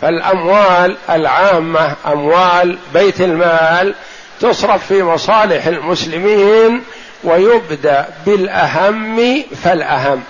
فالاموال 0.00 0.96
العامة 1.10 1.94
أموال 2.06 2.78
بيت 2.94 3.20
المال 3.20 3.94
تصرف 4.40 4.86
في 4.86 5.02
مصالح 5.02 5.66
المسلمين 5.66 6.84
ويبدأ 7.24 8.08
بالأهم 8.26 9.44
فالأهم. 9.64 10.24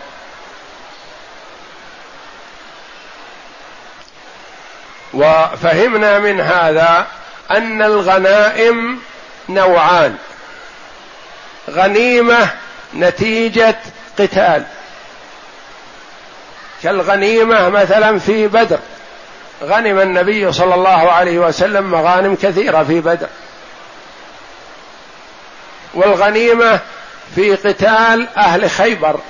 وفهمنا 5.14 6.18
من 6.18 6.40
هذا 6.40 7.07
أن 7.50 7.83
الغنائم 7.83 8.98
نوعان. 9.48 10.16
غنيمة 11.70 12.48
نتيجة 12.94 13.77
قتال. 14.18 14.64
كالغنيمة 16.83 17.68
مثلا 17.68 18.18
في 18.18 18.46
بدر. 18.46 18.79
غنم 19.64 19.98
النبي 19.98 20.53
صلى 20.53 20.74
الله 20.74 21.12
عليه 21.12 21.38
وسلم 21.38 21.90
مغانم 21.90 22.35
كثيرة 22.42 22.83
في 22.83 23.00
بدر. 23.00 23.27
والغنيمة 25.94 26.81
في 27.35 27.55
قتال 27.55 28.29
أهل 28.37 28.70
خيبر. 28.70 29.20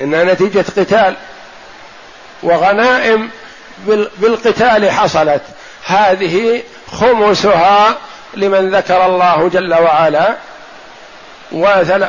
إنها 0.00 0.24
نتيجة 0.24 0.64
قتال. 0.76 1.16
وغنائم 2.42 3.30
بالقتال 4.18 4.90
حصلت. 4.90 5.42
هذه 5.84 6.62
خمسها 6.92 7.96
لمن 8.34 8.74
ذكر 8.74 9.06
الله 9.06 9.48
جل 9.48 9.74
وعلا 9.74 10.36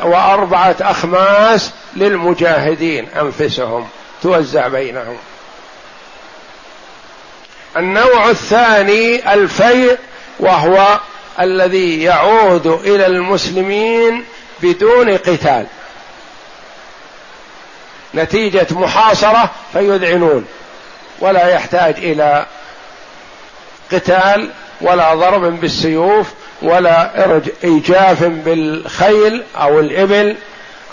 وأربعة 0.04 0.76
أخماس 0.82 1.72
للمجاهدين 1.96 3.08
أنفسهم 3.22 3.88
توزع 4.24 4.68
بينهم. 4.68 5.18
النوع 7.78 8.30
الثاني 8.30 9.34
الفيء 9.34 9.98
وهو 10.40 11.00
الذي 11.40 12.04
يعود 12.04 12.68
إلى 12.68 13.06
المسلمين 13.06 14.26
بدون 14.62 15.18
قتال. 15.18 15.66
نتيجة 18.16 18.68
محاصرة 18.72 19.50
فيذعنون 19.74 20.46
ولا 21.20 21.48
يحتاج 21.48 21.96
إلى 21.98 22.46
قتال 23.92 24.50
ولا 24.82 25.16
ضرب 25.16 25.60
بالسيوف 25.62 26.28
ولا 26.62 27.12
إيجاف 27.64 28.24
بالخيل 28.24 29.44
أو 29.56 29.80
الإبل 29.80 30.36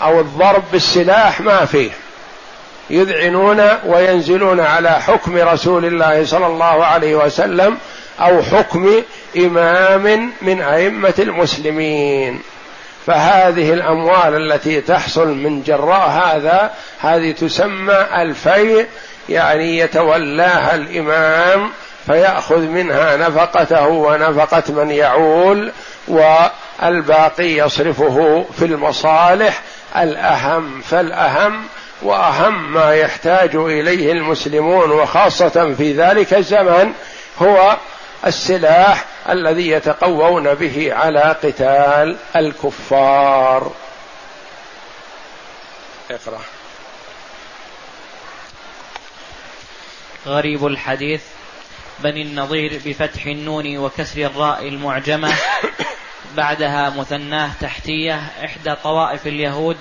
أو 0.01 0.19
الضرب 0.19 0.63
بالسلاح 0.71 1.41
ما 1.41 1.65
فيه. 1.65 1.91
يذعنون 2.89 3.69
وينزلون 3.85 4.59
على 4.59 4.89
حكم 4.89 5.37
رسول 5.37 5.85
الله 5.85 6.25
صلى 6.25 6.47
الله 6.47 6.85
عليه 6.85 7.15
وسلم 7.15 7.77
أو 8.19 8.43
حكم 8.43 9.03
إمام 9.37 10.31
من 10.41 10.61
أئمة 10.61 11.13
المسلمين. 11.19 12.41
فهذه 13.07 13.73
الأموال 13.73 14.51
التي 14.51 14.81
تحصل 14.81 15.27
من 15.27 15.63
جراء 15.63 16.09
هذا 16.09 16.71
هذه 16.99 17.31
تسمى 17.31 18.05
الفيء 18.15 18.85
يعني 19.29 19.77
يتولاها 19.77 20.75
الإمام 20.75 21.69
فيأخذ 22.05 22.59
منها 22.59 23.17
نفقته 23.17 23.87
ونفقة 23.87 24.63
من 24.73 24.91
يعول 24.91 25.71
والباقي 26.07 27.57
يصرفه 27.57 28.45
في 28.59 28.65
المصالح 28.65 29.61
الأهم 29.97 30.81
فالأهم 30.81 31.63
وأهم 32.01 32.73
ما 32.73 32.95
يحتاج 32.95 33.55
إليه 33.55 34.11
المسلمون 34.11 34.91
وخاصة 34.91 35.75
في 35.77 35.93
ذلك 35.93 36.33
الزمن 36.33 36.93
هو 37.41 37.77
السلاح 38.25 39.05
الذي 39.29 39.69
يتقوون 39.69 40.53
به 40.53 40.93
على 40.93 41.35
قتال 41.43 42.17
الكفار. 42.35 43.71
اقرأ. 46.11 46.41
غريب 50.25 50.65
الحديث. 50.65 51.21
بني 51.99 52.21
النظير 52.21 52.81
بفتح 52.85 53.25
النون 53.25 53.77
وكسر 53.77 54.21
الراء 54.21 54.67
المعجمة. 54.67 55.33
بعدها 56.35 56.89
مثناه 56.89 57.51
تحتية 57.61 58.21
إحدى 58.45 58.75
طوائف 58.83 59.27
اليهود 59.27 59.77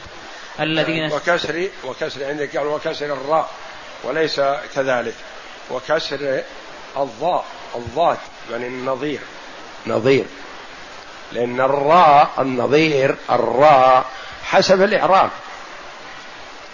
الذين 0.60 1.12
وكسر 1.12 1.68
وكسر 1.84 2.24
عندك 2.24 2.56
قال 2.56 2.66
وكسر 2.66 3.06
الراء 3.06 3.50
وليس 4.04 4.40
كذلك. 4.74 5.14
وكسر 5.70 6.42
الضاء 6.96 7.44
الضاد 7.76 8.18
بني 8.50 8.66
النظير. 8.66 9.20
نظير. 9.86 10.24
لأن 11.32 11.60
الراء 11.60 12.30
النظير 12.38 13.16
الراء 13.30 14.04
حسب 14.44 14.82
الإعراب. 14.82 15.30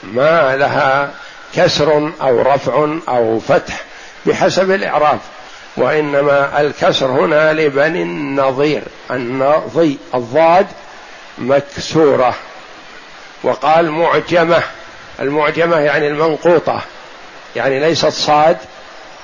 ما 0.02 0.56
لها 0.56 1.14
كسر 1.54 2.12
أو 2.22 2.42
رفع 2.42 2.96
أو 3.08 3.40
فتح 3.40 3.84
بحسب 4.26 4.70
الإعراب. 4.70 5.18
وإنما 5.76 6.60
الكسر 6.60 7.06
هنا 7.06 7.52
لبني 7.52 8.02
النظير. 8.02 8.82
النظي 9.10 9.98
الضاد 10.14 10.66
مكسورة. 11.38 12.34
وقال 13.42 13.90
معجمة. 13.90 14.62
المعجمة 15.20 15.76
يعني 15.76 16.06
المنقوطة. 16.06 16.80
يعني 17.56 17.80
ليست 17.80 18.06
صاد 18.06 18.56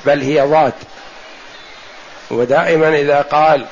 بل 0.07 0.23
هي 0.23 0.41
ضاد. 0.41 0.73
ودائما 2.31 2.89
إذا 2.89 3.23
قال 3.23 3.67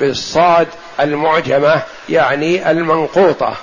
بالصاد 0.00 0.68
المعجمة 1.00 1.82
يعني 2.08 2.70
المنقوطة. 2.70 3.56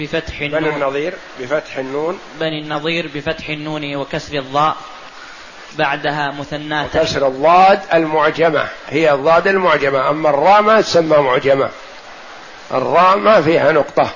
بفتح 0.00 0.40
النون. 0.40 0.60
بني 0.60 0.76
النظير 0.76 1.14
بفتح 1.40 1.76
النون. 1.76 2.18
بني 2.40 2.62
النظير 2.62 3.10
بفتح 3.14 3.48
النون 3.48 3.96
وكسر 3.96 4.38
الضاء. 4.38 4.76
بعدها 5.78 6.30
مثناة. 6.30 6.86
كسر 6.94 7.26
الضاد 7.26 7.80
المعجمة. 7.94 8.64
هي 8.88 9.12
الضاد 9.12 9.46
المعجمة. 9.46 10.10
أما 10.10 10.30
الراء 10.30 10.62
ما 10.62 10.80
تسمى 10.80 11.16
معجمة. 11.16 11.68
الراء 12.70 13.16
ما 13.16 13.42
فيها 13.42 13.72
نقطة. 13.72 14.10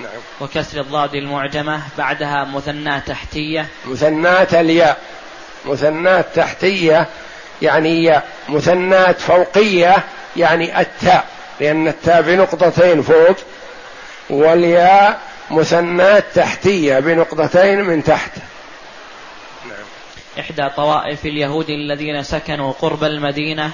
نعم. 0.00 0.10
وكسر 0.40 0.80
الضاد 0.80 1.14
المعجمة 1.14 1.80
بعدها 1.98 2.44
مثناة 2.44 2.98
تحتية. 2.98 3.66
مثناة 3.84 4.48
الياء. 4.60 4.98
مثناة 5.64 6.24
تحتية 6.34 7.06
يعني 7.62 8.04
ياء. 8.04 8.28
مثناة 8.48 9.12
فوقية 9.12 9.96
يعني 10.36 10.80
التاء. 10.80 11.24
لأن 11.60 11.88
التاء 11.88 12.22
بنقطتين 12.22 13.02
فوق 13.02 13.36
والياء 14.30 15.20
مثنات 15.50 16.24
تحتية 16.34 16.98
بنقطتين 16.98 17.84
من 17.84 18.04
تحت. 18.04 18.30
إحدى 20.38 20.68
طوائف 20.76 21.26
اليهود 21.26 21.70
الذين 21.70 22.22
سكنوا 22.22 22.72
قرب 22.72 23.04
المدينة 23.04 23.70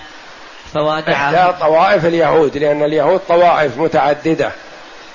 فوادعهم 0.74 1.34
إحدى 1.34 1.58
طوائف 1.60 2.06
اليهود 2.06 2.56
لأن 2.56 2.82
اليهود 2.82 3.20
طوائف 3.28 3.78
متعددة 3.78 4.52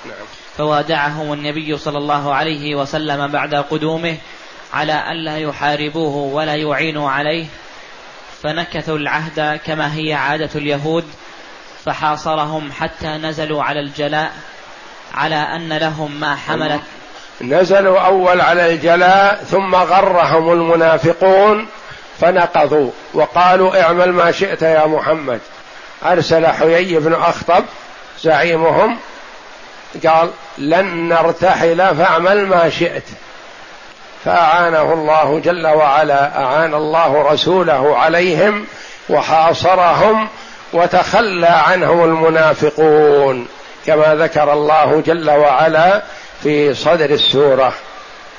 نعم. 0.04 0.26
فوادعهم 0.56 1.32
النبي 1.32 1.78
صلى 1.78 1.98
الله 1.98 2.34
عليه 2.34 2.74
وسلم 2.74 3.26
بعد 3.26 3.54
قدومه 3.54 4.16
على 4.74 5.12
ألا 5.12 5.38
يحاربوه 5.38 6.16
ولا 6.16 6.54
يعينوا 6.54 7.10
عليه 7.10 7.46
فنكثوا 8.42 8.98
العهد 8.98 9.60
كما 9.66 9.94
هي 9.94 10.14
عادة 10.14 10.50
اليهود 10.54 11.04
فحاصرهم 11.84 12.72
حتى 12.72 13.06
نزلوا 13.06 13.62
على 13.62 13.80
الجلاء 13.80 14.32
على 15.14 15.34
أن 15.34 15.72
لهم 15.72 16.20
ما 16.20 16.36
حملت 16.36 16.82
نزلوا 17.40 18.00
أول 18.00 18.40
على 18.40 18.72
الجلاء 18.72 19.44
ثم 19.50 19.74
غرهم 19.74 20.52
المنافقون 20.52 21.66
فنقضوا 22.20 22.90
وقالوا 23.14 23.82
اعمل 23.82 24.12
ما 24.12 24.32
شئت 24.32 24.62
يا 24.62 24.86
محمد. 24.86 25.40
أرسل 26.04 26.46
حيي 26.46 26.98
بن 26.98 27.14
أخطب 27.14 27.64
زعيمهم 28.20 28.98
قال 30.06 30.30
لن 30.58 31.08
نرتحل 31.08 31.96
فاعمل 31.96 32.46
ما 32.46 32.70
شئت. 32.70 33.04
فأعانه 34.24 34.92
الله 34.92 35.40
جل 35.44 35.66
وعلا 35.66 36.42
أعان 36.42 36.74
الله 36.74 37.32
رسوله 37.32 37.96
عليهم 37.96 38.66
وحاصرهم 39.08 40.28
وتخلى 40.72 41.46
عنهم 41.46 42.04
المنافقون 42.04 43.46
كما 43.86 44.14
ذكر 44.14 44.52
الله 44.52 45.02
جل 45.06 45.30
وعلا 45.30 46.02
في 46.42 46.74
صدر 46.74 47.10
السورة. 47.10 47.74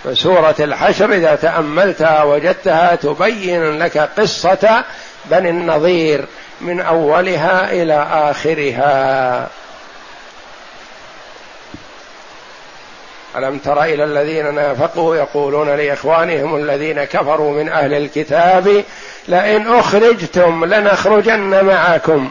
فسوره 0.04 0.56
الحشر 0.60 1.14
إذا 1.14 1.36
تأملتها 1.36 2.24
وجدتها 2.24 2.96
تبين 2.96 3.80
لك 3.80 3.98
قصة 3.98 4.84
بني 5.26 5.50
النظير 5.50 6.26
من 6.62 6.82
أولها 6.82 7.72
إلى 7.72 8.08
آخرها. 8.12 9.48
ألم 13.36 13.58
تر 13.58 13.84
إلى 13.84 14.04
الذين 14.04 14.56
نافقوا 14.56 15.16
يقولون 15.16 15.70
لإخوانهم 15.70 16.56
الذين 16.56 17.04
كفروا 17.04 17.54
من 17.54 17.70
أهل 17.70 17.94
الكتاب 17.94 18.84
لئن 19.28 19.68
أخرجتم 19.68 20.66
لنخرجن 20.66 21.66
معكم. 21.66 22.30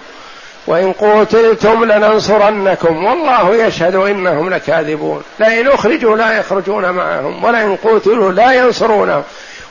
وإن 0.66 0.92
قتلتم 0.92 1.84
لننصرنكم. 1.84 3.04
والله 3.04 3.66
يشهد 3.66 3.94
إنهم 3.94 4.50
لكاذبون. 4.50 5.22
لئن 5.40 5.68
أخرجوا 5.68 6.16
لا 6.16 6.38
يخرجون 6.38 6.90
معهم 6.90 7.44
ولئن 7.44 7.76
قتلوا 7.76 8.32
لا 8.32 8.52
ينصرونهم. 8.52 9.22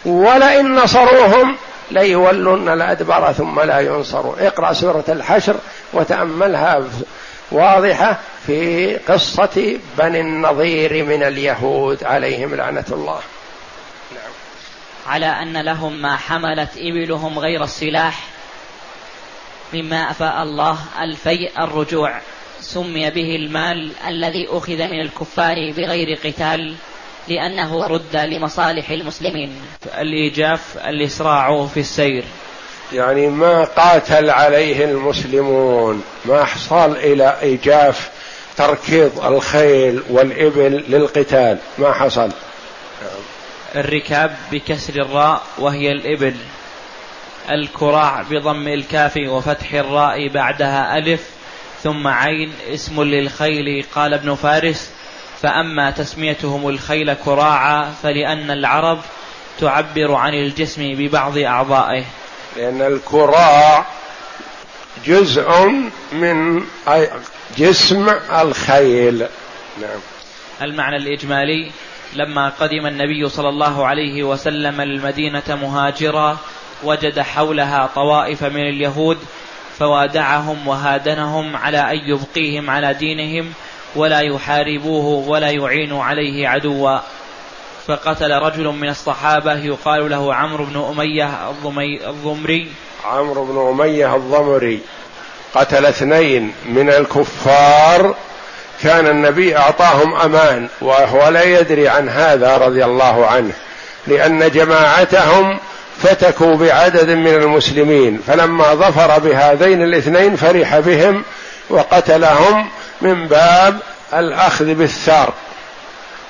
ولئن 0.05 0.75
نصروهم 0.75 1.55
ليولن 1.91 2.69
الأدبر 2.69 3.34
ثم 3.34 3.62
لا 3.62 3.79
ينصرون. 3.79 4.36
اقرأ 4.39 4.73
سورة 4.73 5.03
الحشر 5.10 5.55
وتأملها 5.93 6.84
واضحة 7.51 8.19
في 8.47 8.97
قصة 8.97 9.77
بني 9.97 10.21
النظير 10.21 11.03
من 11.03 11.23
اليهود 11.23 12.03
عليهم 12.03 12.55
لعنة 12.55 12.86
الله. 12.91 13.19
على 15.08 15.25
أن 15.25 15.58
لهم 15.58 16.01
ما 16.01 16.15
حملت 16.15 16.69
إبلهم 16.77 17.39
غير 17.39 17.63
السلاح 17.63 18.35
مما 19.73 20.12
أفاء 20.12 20.43
الله 20.43 20.78
الفيء 21.01 21.51
الرجوع. 21.60 22.21
سمي 22.62 23.10
به 23.10 23.36
المال 23.36 23.91
الذي 24.08 24.47
أخذ 24.49 24.78
من 24.78 25.01
الكفار 25.01 25.71
بغير 25.78 26.17
قتال 26.25 26.75
لأنه 27.28 27.88
رد 27.88 28.15
لمصالح 28.15 28.89
المسلمين. 28.89 29.62
الإيجاف 29.97 30.78
الإسراع 30.78 31.65
في 31.65 31.80
السير. 31.80 32.23
يعني 32.93 33.28
ما 33.28 33.63
قاتل 33.63 34.30
عليه 34.30 34.86
المسلمون 34.86 36.04
ما 36.25 36.43
حصل 36.43 36.91
إلى 36.91 37.38
إيجاف 37.41 38.10
تركيض 38.58 39.25
الخيل 39.25 40.04
والإبل 40.10 40.84
للقتال 40.89 41.58
ما 41.78 41.93
حصل. 41.93 42.32
الركاب 43.75 44.36
بكسر 44.51 44.93
الراء 45.01 45.41
وهي 45.58 45.91
الإبل. 45.91 46.36
الكراع 47.49 48.21
بضم 48.21 48.67
الكاف 48.67 49.17
وفتح 49.17 49.73
الراء 49.73 50.27
بعدها 50.27 50.97
ألف 50.97 51.21
ثم 51.84 52.08
عين 52.08 52.53
اسم 52.73 53.03
للخيل 53.03 53.86
قال 53.95 54.13
ابن 54.13 54.36
فارس. 54.36 54.91
فأما 55.41 55.91
تسميتهم 55.91 56.69
الخيل 56.69 57.13
كراعا 57.13 57.93
فلأن 58.03 58.51
العرب 58.51 58.99
تعبر 59.60 60.13
عن 60.13 60.34
الجسم 60.34 60.95
ببعض 60.95 61.38
أعضائه. 61.38 62.03
لأن 62.58 62.81
الكراع 62.81 63.86
جزء 65.05 65.67
من 66.12 66.63
جسم 67.58 68.10
الخيل. 68.41 69.27
نعم. 69.81 69.99
المعنى 70.62 70.95
الإجمالي 70.95 71.71
لما 72.13 72.49
قدم 72.49 72.86
النبي 72.86 73.29
صلى 73.29 73.49
الله 73.49 73.86
عليه 73.86 74.23
وسلم 74.23 74.81
المدينة 74.81 75.43
مهاجرا 75.49 76.38
وجد 76.86 77.19
حولها 77.19 77.89
طوائف 77.95 78.43
من 78.43 78.69
اليهود 78.69 79.17
فوادعهم 79.80 80.67
وهادنهم 80.67 81.56
على 81.56 81.78
أن 81.78 81.98
يبقيهم 81.98 82.69
على 82.69 82.93
دينهم 82.93 83.54
ولا 83.95 84.19
يحاربوه 84.19 85.30
ولا 85.30 85.50
يعين 85.50 85.98
عليه 85.98 86.48
عدوا. 86.48 87.00
فقتل 87.88 88.32
رجل 88.32 88.67
من 88.67 88.89
الصحابة 88.89 89.54
يقال 89.54 90.10
له 90.10 90.36
عمرو 90.36 90.65
بن 90.65 90.86
أمية 90.89 91.50
الضمري. 92.10 92.71
عمرو 93.06 93.45
بن 93.45 93.67
أمية 93.69 94.15
الضمري. 94.15 94.80
قتل 95.56 95.86
اثنين 95.86 96.54
من 96.65 96.89
الكفار. 96.89 98.15
كان 98.84 99.08
النبي 99.08 99.58
أعطاهم 99.58 100.15
أمان 100.15 100.67
وهو 100.82 101.28
لا 101.28 101.43
يدري 101.43 101.89
عن 101.89 102.10
هذا 102.10 102.58
رضي 102.58 102.86
الله 102.86 103.26
عنه 103.26 103.54
لأن 104.08 104.52
جماعتهم 104.52 105.60
فتكوا 105.97 106.55
بعدد 106.55 107.10
من 107.10 107.36
المسلمين 107.36 108.19
فلما 108.27 108.73
ظفر 108.73 109.19
بهذين 109.19 109.84
الاثنين 109.84 110.36
فرح 110.36 110.79
بهم 110.79 111.23
وقتلهم 111.69 112.69
من 113.01 113.27
باب 113.27 113.79
الأخذ 114.13 114.73
بالثار. 114.73 115.34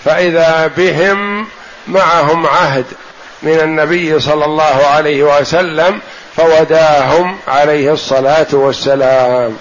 فإذا 0.06 0.72
بهم 0.78 1.48
معهم 1.88 2.48
عهد 2.48 2.86
من 3.44 3.60
النبي 3.60 4.20
صلى 4.20 4.46
الله 4.46 4.86
عليه 4.86 5.24
وسلم 5.24 6.00
فوداهم 6.36 7.38
عليه 7.48 7.94
الصلاة 7.94 8.48
والسلام. 8.54 9.58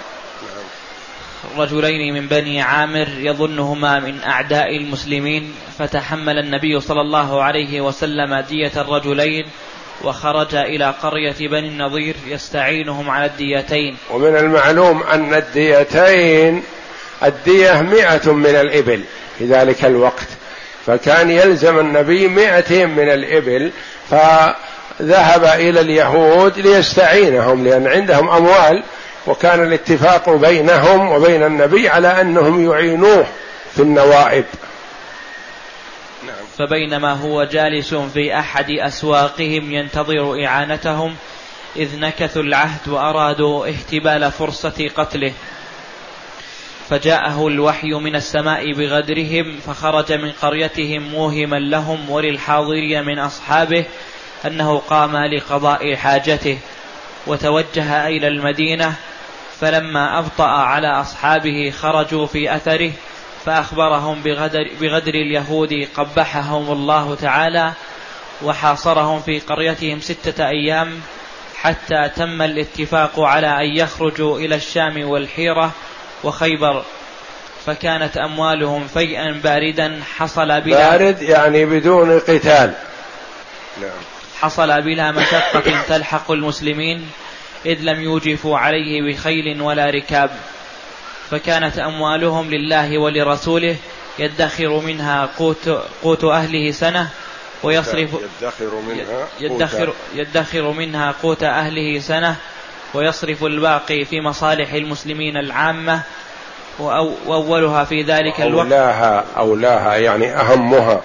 رجلين 1.57 2.13
من 2.13 2.27
بني 2.27 2.61
عامر 2.61 3.07
يظنهما 3.17 3.99
من 3.99 4.23
أعداء 4.23 4.77
المسلمين 4.77 5.53
فتحمل 5.79 6.39
النبي 6.39 6.79
صلى 6.79 7.01
الله 7.01 7.43
عليه 7.43 7.81
وسلم 7.81 8.35
دية 8.39 8.71
الرجلين 8.77 9.45
وخرج 10.05 10.55
إلى 10.55 10.93
قرية 11.03 11.47
بني 11.47 11.67
النضير 11.67 12.15
يستعينهم 12.27 13.09
على 13.09 13.25
الديتين. 13.25 13.97
ومن 14.11 14.35
المعلوم 14.35 15.03
أن 15.03 15.33
الديتين 15.33 16.63
الدية 17.23 17.81
مئة 17.81 18.31
من 18.31 18.55
الإبل 18.55 19.01
في 19.39 19.45
ذلك 19.45 19.85
الوقت. 19.85 20.27
فكان 20.85 21.31
يلزم 21.31 21.79
النبي 21.79 22.27
مئتين 22.27 22.89
من 22.89 23.09
الإبل 23.09 23.71
فذهب 24.09 25.43
إلى 25.43 25.79
اليهود 25.81 26.59
ليستعينهم 26.59 27.67
لأن 27.67 27.87
عندهم 27.87 28.29
أموال 28.29 28.83
وكان 29.27 29.63
الاتفاق 29.63 30.29
بينهم 30.29 31.11
وبين 31.11 31.43
النبي 31.43 31.89
على 31.89 32.21
أنهم 32.21 32.71
يعينوه 32.71 33.25
في 33.75 33.81
النوائب. 33.81 34.45
فبينما 36.57 37.13
هو 37.13 37.43
جالس 37.43 37.93
في 37.93 38.39
أحد 38.39 38.71
أسواقهم 38.71 39.73
ينتظر 39.73 40.45
إعانتهم 40.45 41.15
إذ 41.75 41.99
نكثوا 41.99 42.41
العهد 42.43 42.87
وأرادوا 42.87 43.71
احتبال 43.71 44.31
فرصة 44.31 44.89
قتله. 44.95 45.33
فجاءه 46.89 47.47
الوحي 47.47 47.93
من 47.93 48.15
السماء 48.15 48.73
بغدرهم 48.73 49.59
فخرج 49.67 50.13
من 50.13 50.31
قريتهم 50.31 51.01
موهما 51.01 51.55
لهم 51.55 52.09
وللحاضرين 52.09 53.05
من 53.05 53.19
أصحابه 53.19 53.85
أنه 54.45 54.77
قام 54.77 55.17
لقضاء 55.17 55.95
حاجته. 55.95 56.57
وتوجه 57.27 58.07
إلى 58.07 58.27
المدينة 58.27 58.95
فلما 59.59 60.19
أبطأ 60.19 60.47
على 60.47 60.87
أصحابه 60.87 61.73
خرجوا 61.79 62.25
في 62.25 62.55
أثره 62.55 62.91
فأخبرهم 63.45 64.21
بغدر, 64.21 64.69
بغدر 64.81 65.13
اليهود 65.13 65.87
قبحهم 65.95 66.71
الله 66.71 67.15
تعالى 67.15 67.73
وحاصرهم 68.43 69.21
في 69.21 69.39
قريتهم 69.39 69.99
ستة 70.01 70.47
أيام 70.47 71.01
حتى 71.55 72.09
تم 72.15 72.41
الاتفاق 72.41 73.19
على 73.19 73.47
أن 73.47 73.77
يخرجوا 73.77 74.39
إلى 74.39 74.55
الشام 74.55 75.09
والحيرة 75.09 75.71
وخيبر. 76.23 76.83
فكانت 77.65 78.17
أموالهم 78.17 78.87
فيئا 78.87 79.31
باردا 79.43 80.01
حصل 80.17 80.61
بلا 80.61 80.97
بارد 80.97 81.21
يعني 81.21 81.65
بدون 81.65 82.19
قتال. 82.19 82.73
نعم. 83.81 83.89
حصل 84.41 84.81
بلا 84.81 85.11
مشقة 85.11 85.81
تلحق 85.87 86.31
المسلمين 86.31 87.09
إذ 87.65 87.77
لم 87.81 88.01
يوجفوا 88.01 88.57
عليه 88.57 89.01
بخيل 89.01 89.61
ولا 89.61 89.89
ركاب. 89.89 90.29
فكانت 91.31 91.79
أموالهم 91.79 92.49
لله 92.49 92.97
ولرسوله 92.97 93.75
يدخر 94.19 94.79
منها 94.79 95.29
قوت, 95.37 95.69
قوت 96.03 96.23
أهله 96.23 96.71
سنة 96.71 97.09
ويصرف 97.63 98.09
يدخر 98.41 98.75
منها 98.87 99.27
يدخر, 99.39 99.93
يدخر 100.15 100.71
منها 100.71 101.15
قوت 101.23 101.43
أهله 101.43 101.99
سنة 101.99 102.35
ويصرف 102.93 103.43
الباقي 103.43 104.05
في 104.05 104.21
مصالح 104.21 104.73
المسلمين 104.73 105.37
العامة 105.37 106.01
وأولها 107.25 107.83
في 107.83 108.01
ذلك 108.01 108.41
الوقت 108.41 108.65
أولاها 108.65 109.25
أولاها 109.37 109.95
يعني 109.95 110.35
أهمها. 110.35 111.01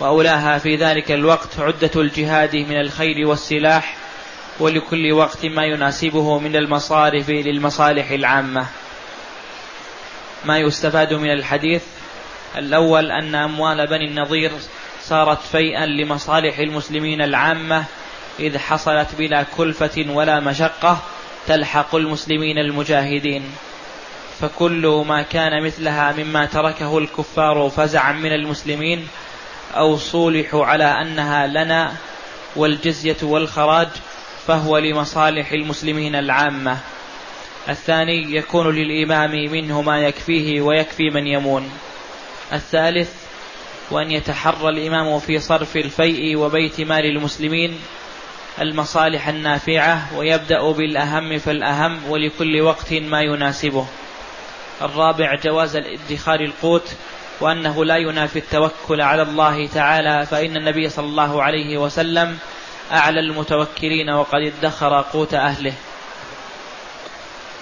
وأولاها 0.00 0.58
في 0.58 0.76
ذلك 0.76 1.12
الوقت 1.12 1.48
عدة 1.58 1.90
الجهاد 1.96 2.56
من 2.56 2.80
الخيل 2.80 3.26
والسلاح 3.26 3.96
ولكل 4.60 5.12
وقت 5.12 5.46
ما 5.46 5.64
يناسبه 5.64 6.38
من 6.38 6.56
المصارف 6.56 7.30
للمصالح 7.30 8.10
العامة. 8.10 8.66
ما 10.44 10.58
يستفاد 10.58 11.14
من 11.14 11.32
الحديث 11.32 11.82
الأول 12.56 13.10
أن 13.10 13.34
أموال 13.34 13.86
بني 13.86 14.04
النضير 14.04 14.50
صارت 15.02 15.42
فيئا 15.52 15.86
لمصالح 15.86 16.58
المسلمين 16.58 17.22
العامة 17.22 17.84
إذ 18.40 18.58
حصلت 18.58 19.08
بلا 19.18 19.42
كلفة 19.56 20.04
ولا 20.08 20.40
مشقة 20.40 20.98
تلحق 21.46 21.94
المسلمين 21.94 22.58
المجاهدين. 22.58 23.42
فكل 24.40 25.04
ما 25.08 25.22
كان 25.22 25.64
مثلها 25.64 26.12
مما 26.12 26.46
تركه 26.46 26.98
الكفار 26.98 27.70
فزعا 27.76 28.12
من 28.12 28.32
المسلمين 28.32 29.08
أو 29.76 29.96
صولحوا 29.96 30.66
على 30.66 30.84
أنها 30.84 31.46
لنا 31.46 31.92
والجزية 32.56 33.16
والخراج 33.22 33.88
فهو 34.46 34.78
لمصالح 34.78 35.52
المسلمين 35.52 36.14
العامة. 36.14 36.78
الثاني 37.68 38.36
يكون 38.36 38.74
للإمام 38.74 39.30
منه 39.30 39.82
ما 39.82 40.00
يكفيه 40.00 40.60
ويكفي 40.60 41.10
من 41.10 41.26
يمون. 41.26 41.70
الثالث 42.52 43.10
وأن 43.90 44.10
يتحرى 44.10 44.68
الإمام 44.68 45.18
في 45.18 45.38
صرف 45.38 45.76
الفيء 45.76 46.36
وبيت 46.36 46.80
مال 46.80 47.06
المسلمين 47.06 47.78
المصالح 48.60 49.28
النافعة 49.28 50.16
ويبدأ 50.16 50.72
بالأهم 50.72 51.38
فالأهم 51.38 52.10
ولكل 52.10 52.60
وقت 52.60 52.92
ما 52.92 53.20
يناسبه. 53.20 53.86
الرابع 54.82 55.34
جواز 55.34 55.76
الادخار 55.76 56.40
القوت 56.40 56.94
وأنه 57.40 57.84
لا 57.84 57.96
ينافي 57.96 58.38
التوكل 58.38 59.00
على 59.00 59.22
الله 59.22 59.66
تعالى 59.66 60.26
فإن 60.26 60.56
النبي 60.56 60.88
صلى 60.88 61.06
الله 61.06 61.42
عليه 61.42 61.78
وسلم 61.78 62.38
أعلى 62.92 63.20
المتوكلين 63.20 64.10
وقد 64.10 64.52
ادخر 64.62 65.00
قوت 65.12 65.34
أهله. 65.34 65.72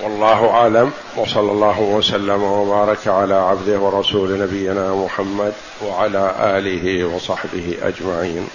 والله 0.03 0.51
أعلم. 0.51 0.93
وصلى 1.17 1.53
الله 1.53 1.81
وسلم 1.81 2.43
وبارك 2.43 3.09
على 3.09 3.35
عبده 3.35 3.79
ورسول 3.79 4.39
نبينا 4.39 4.95
محمد 4.95 5.53
وعلى 5.83 6.35
آله 6.41 7.05
وصحبه 7.05 7.77
أجمعين. 7.83 8.49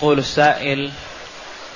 يقول 0.00 0.18
السائل 0.18 0.90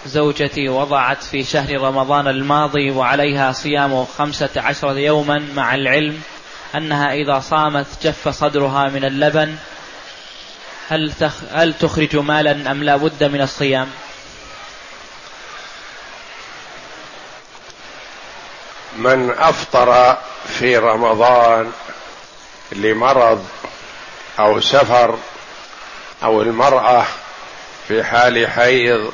زوجتي 0.07 0.69
وضعت 0.69 1.23
في 1.23 1.45
شهر 1.45 1.81
رمضان 1.81 2.29
الماضي 2.29 2.91
وعليها 2.91 3.53
صيام 3.53 4.05
خمسة 4.05 4.51
عشرة 4.57 4.93
يوما 4.93 5.39
مع 5.55 5.75
العلم 5.75 6.23
أنها 6.75 7.13
إذا 7.13 7.41
صامت 7.41 7.87
جف 8.03 8.29
صدرها 8.29 8.89
من 8.89 9.05
اللبن. 9.05 9.57
هل, 10.89 11.13
تخ 11.13 11.33
هل 11.53 11.75
تخرج 11.75 12.17
مالا 12.17 12.71
أم 12.71 12.83
لا 12.83 12.97
بد 12.97 13.25
من 13.25 13.41
الصيام؟ 13.41 13.91
من 18.97 19.31
أفطر 19.31 20.17
في 20.47 20.77
رمضان 20.77 21.73
لمرض 22.73 23.47
أو 24.39 24.61
سفر 24.61 25.19
أو 26.23 26.43
المرأة 26.43 27.07
في 27.89 28.05
حال 28.05 28.51
حيض 28.51 29.13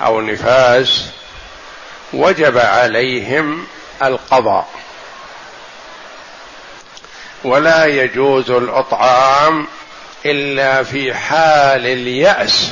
أو 0.00 0.20
نفاس 0.20 1.06
وجب 2.12 2.58
عليهم 2.58 3.66
القضاء. 4.02 4.68
ولا 7.44 7.84
يجوز 7.86 8.50
الأطعام 8.50 9.66
إلا 10.26 10.82
في 10.82 11.14
حال 11.14 11.86
اليأس 11.86 12.70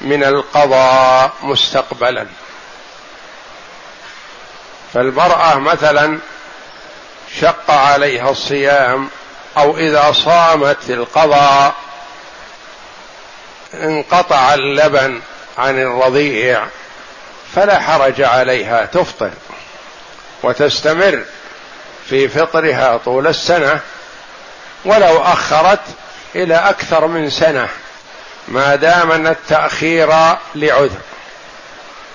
من 0.00 0.24
القضاء 0.24 1.32
مستقبلا. 1.42 2.26
فالمرأة 4.94 5.58
مثلا 5.58 6.18
شق 7.40 7.70
عليها 7.70 8.30
الصيام 8.30 9.08
أو 9.58 9.76
إذا 9.76 10.12
صامت 10.12 10.90
القضاء 10.90 11.74
انقطع 13.74 14.54
اللبن 14.54 15.20
عن 15.58 15.78
الرضيع 15.78 16.64
فلا 17.54 17.80
حرج 17.80 18.22
عليها 18.22 18.84
تفطر 18.86 19.30
وتستمر 20.42 21.22
في 22.08 22.28
فطرها 22.28 22.96
طول 22.96 23.26
السنة 23.26 23.80
ولو 24.84 25.22
أخرت 25.22 25.80
إلى 26.34 26.54
أكثر 26.54 27.06
من 27.06 27.30
سنة 27.30 27.68
ما 28.48 28.76
دام 28.76 29.12
أن 29.12 29.26
التأخير 29.26 30.12
لعذر. 30.54 31.00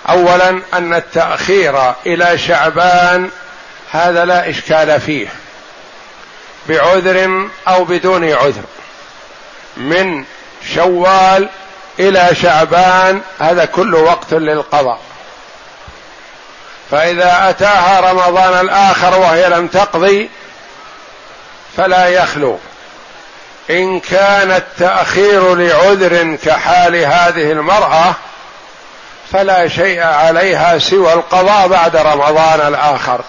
اولا 0.09 0.61
أن 0.73 0.93
التأخير 0.93 1.93
إلى 2.05 2.37
شعبان 2.37 3.29
هذا 3.91 4.25
لا 4.25 4.49
إشكال 4.49 5.01
فيه 5.01 5.27
بعذر 6.69 7.49
أو 7.67 7.83
بدون 7.83 8.33
عذر 8.33 8.63
من 9.77 10.25
شوال 10.75 11.49
إلى 11.99 12.29
شعبان 12.41 13.21
هذا 13.39 13.65
كل 13.65 13.95
وقت 13.95 14.33
للقضاء. 14.33 14.99
فإذا 16.91 17.49
أتاها 17.49 18.11
رمضان 18.11 18.65
الآخر 18.65 19.19
وهي 19.19 19.49
لم 19.49 19.67
تقضي 19.67 20.29
فلا 21.77 22.07
يخلو. 22.07 22.59
إن 23.69 23.99
كان 23.99 24.51
التأخير 24.51 25.55
لعذر 25.55 26.35
كحال 26.45 26.95
هذه 26.95 27.51
المرأة 27.51 28.13
فلا 29.31 29.67
شيء 29.67 30.01
عليها 30.01 30.79
سوى 30.79 31.13
القضاء 31.13 31.67
بعد 31.67 31.95
رمضان 31.95 32.67
الآخر. 32.67 33.21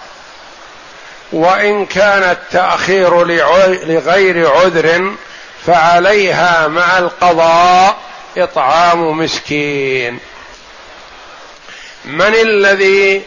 وإن 1.31 1.85
كان 1.85 2.23
التأخير 2.23 3.23
لغير 3.85 4.51
عذر 4.51 5.13
فعليها 5.65 6.67
مع 6.67 6.97
القضاء 6.97 7.97
إطعام 8.37 9.17
مسكين. 9.17 10.19
من 12.05 12.35
الذي 12.35 13.21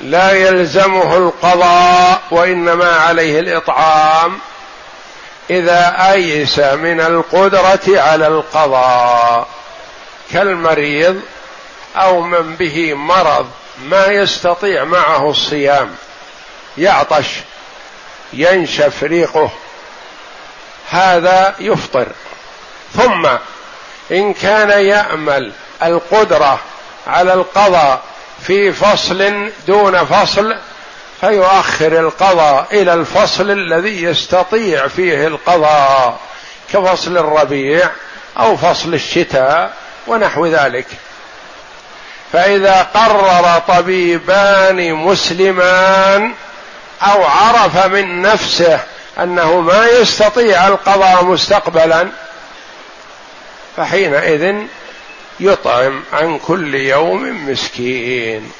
لا 0.00 0.32
يلزمه 0.32 1.16
القضاء 1.16 2.20
وإنما 2.30 2.90
عليه 2.90 3.40
الإطعام؟ 3.40 4.38
إذا 5.50 6.10
أيس 6.12 6.58
من 6.58 7.00
القدرة 7.00 8.00
على 8.00 8.26
القضاء 8.26 9.48
كالمريض 10.32 11.20
أو 11.96 12.20
من 12.20 12.56
به 12.56 12.94
مرض 12.94 13.50
ما 13.84 14.06
يستطيع 14.06 14.84
معه 14.84 15.30
الصيام 15.30 15.94
يعطش 16.78 17.26
ينشف 18.32 19.02
ريقه 19.02 19.50
هذا 20.90 21.54
يفطر. 21.60 22.06
ثم 22.96 23.28
إن 24.12 24.34
كان 24.34 24.70
يأمل 24.70 25.52
القدرة 25.82 26.60
على 27.06 27.34
القضاء 27.34 28.00
في 28.42 28.72
فصل 28.72 29.50
دون 29.66 30.04
فصل 30.04 30.56
فيؤخر 31.20 31.98
القضاء 31.98 32.66
إلى 32.72 32.94
الفصل 32.94 33.50
الذي 33.50 34.02
يستطيع 34.02 34.88
فيه 34.88 35.26
القضاء 35.26 36.18
كفصل 36.72 37.18
الربيع 37.18 37.90
أو 38.38 38.56
فصل 38.56 38.94
الشتاء 38.94 39.72
ونحو 40.06 40.46
ذلك. 40.46 40.86
فإذا 42.32 42.82
قرر 42.82 43.62
طبيبان 43.68 44.94
مسلمان 44.94 46.34
أو 47.02 47.24
عرف 47.24 47.86
من 47.86 48.22
نفسه 48.22 48.80
أنه 49.20 49.60
ما 49.60 49.86
يستطيع 49.86 50.68
القضاء 50.68 51.24
مستقبلا 51.24 52.08
فحينئذ 53.76 54.54
يطعم 55.40 56.02
عن 56.12 56.38
كل 56.38 56.74
يوم 56.74 57.50
مسكين. 57.50 58.52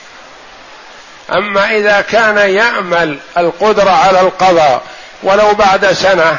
أما 1.33 1.77
إذا 1.77 2.01
كان 2.01 2.37
يأمل 2.37 3.19
القدرة 3.37 3.91
على 3.91 4.21
القضاء 4.21 4.83
ولو 5.23 5.55
بعد 5.55 5.93
سنة 5.93 6.39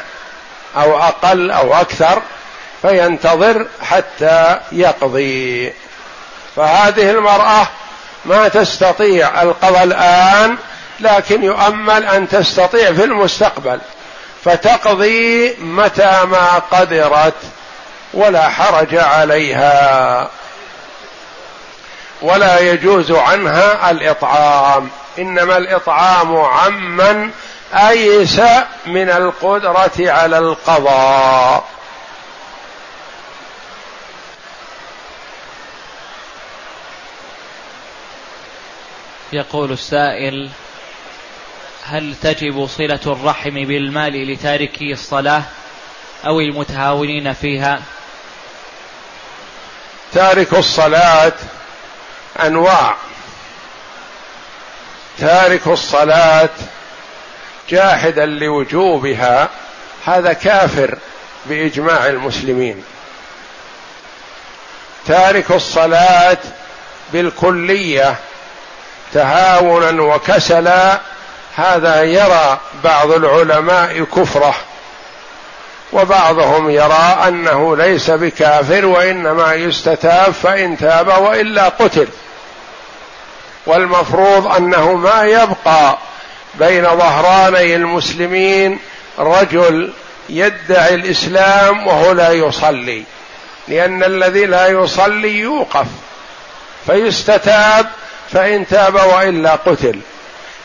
أو 0.78 0.97
أقل 0.97 1.51
أو 1.51 1.74
أكثر 1.74 2.22
فينتظر 2.82 3.67
حتى 3.82 4.59
يقضي. 4.72 5.74
فهذه 6.55 7.11
المرأة 7.11 7.67
ما 8.26 8.47
تستطيع 8.47 9.41
القضاء 9.41 9.84
الآن 9.84 10.57
لكن 10.99 11.43
يؤمل 11.43 12.05
أن 12.05 12.30
تستطيع 12.30 12.93
في 12.93 13.03
المستقبل. 13.03 13.80
فتقضي 14.44 15.56
متى 15.60 16.26
ما 16.26 16.60
قدرت 16.72 17.34
ولا 18.14 18.50
حرج 18.50 18.96
عليها. 18.96 20.30
ولا 22.22 22.60
يجوز 22.60 23.12
عنها 23.12 23.92
الإطعام. 23.92 24.90
إنما 25.20 25.58
الإطعام 25.58 26.36
عمن 26.38 27.32
أيس 27.74 28.40
من 28.86 29.10
القدرة 29.10 30.12
على 30.12 30.38
القضاء. 30.38 31.66
يقول 39.34 39.72
السائل 39.72 40.50
هل 41.92 42.16
تجب 42.22 42.68
صلة 42.68 43.00
الرحم 43.06 43.50
بالمال 43.50 44.32
لتاركي 44.34 44.94
الصلاة 44.94 45.44
أو 46.26 46.40
المتهاونين 46.40 47.34
فيها؟ 47.34 47.82
تارك 50.14 50.54
الصلاة 50.54 51.34
أنواع. 52.46 52.96
تارك 55.20 55.68
الصلاة 55.68 56.50
جاحدا 57.70 58.26
لوجوبها 58.26 59.50
هذا 60.06 60.34
كافر 60.34 60.98
بإجماع 61.46 62.08
المسلمين. 62.08 62.84
تارك 65.08 65.52
الصلاة 65.52 66.38
بالكلية 67.14 68.16
تهاونا 69.14 70.02
وكسلا 70.02 71.00
هذا 71.60 72.03
يرى 72.03 72.60
بعض 72.84 73.12
العلماء 73.12 74.03
كفره 74.03 74.55
وبعضهم 75.93 76.70
يرى 76.70 77.18
أنه 77.28 77.78
ليس 77.78 78.10
بكافر 78.10 78.86
وإنما 78.86 79.53
يستتاب 79.53 80.34
فإن 80.34 80.78
تاب 80.78 81.07
وإلا 81.07 81.70
قتل. 81.70 82.07
والمفروض 83.66 84.47
أنه 84.47 84.93
ما 84.93 85.24
يبقى 85.24 85.97
بين 86.55 86.84
ظهراني 86.84 87.76
المسلمين 87.76 88.80
رجل 89.20 89.93
يدعي 90.30 90.95
الإسلام 90.95 91.88
وهو 91.88 92.12
لا 92.12 92.32
يصلي 92.32 93.03
لأن 93.68 94.03
الذي 94.03 94.45
لا 94.45 94.68
يصلي 94.68 95.39
يوقف 95.39 95.88
فيستتاب 96.88 97.86
فإن 98.32 98.68
تاب 98.68 98.95
وإلا 98.95 99.55
قتل. 99.55 99.99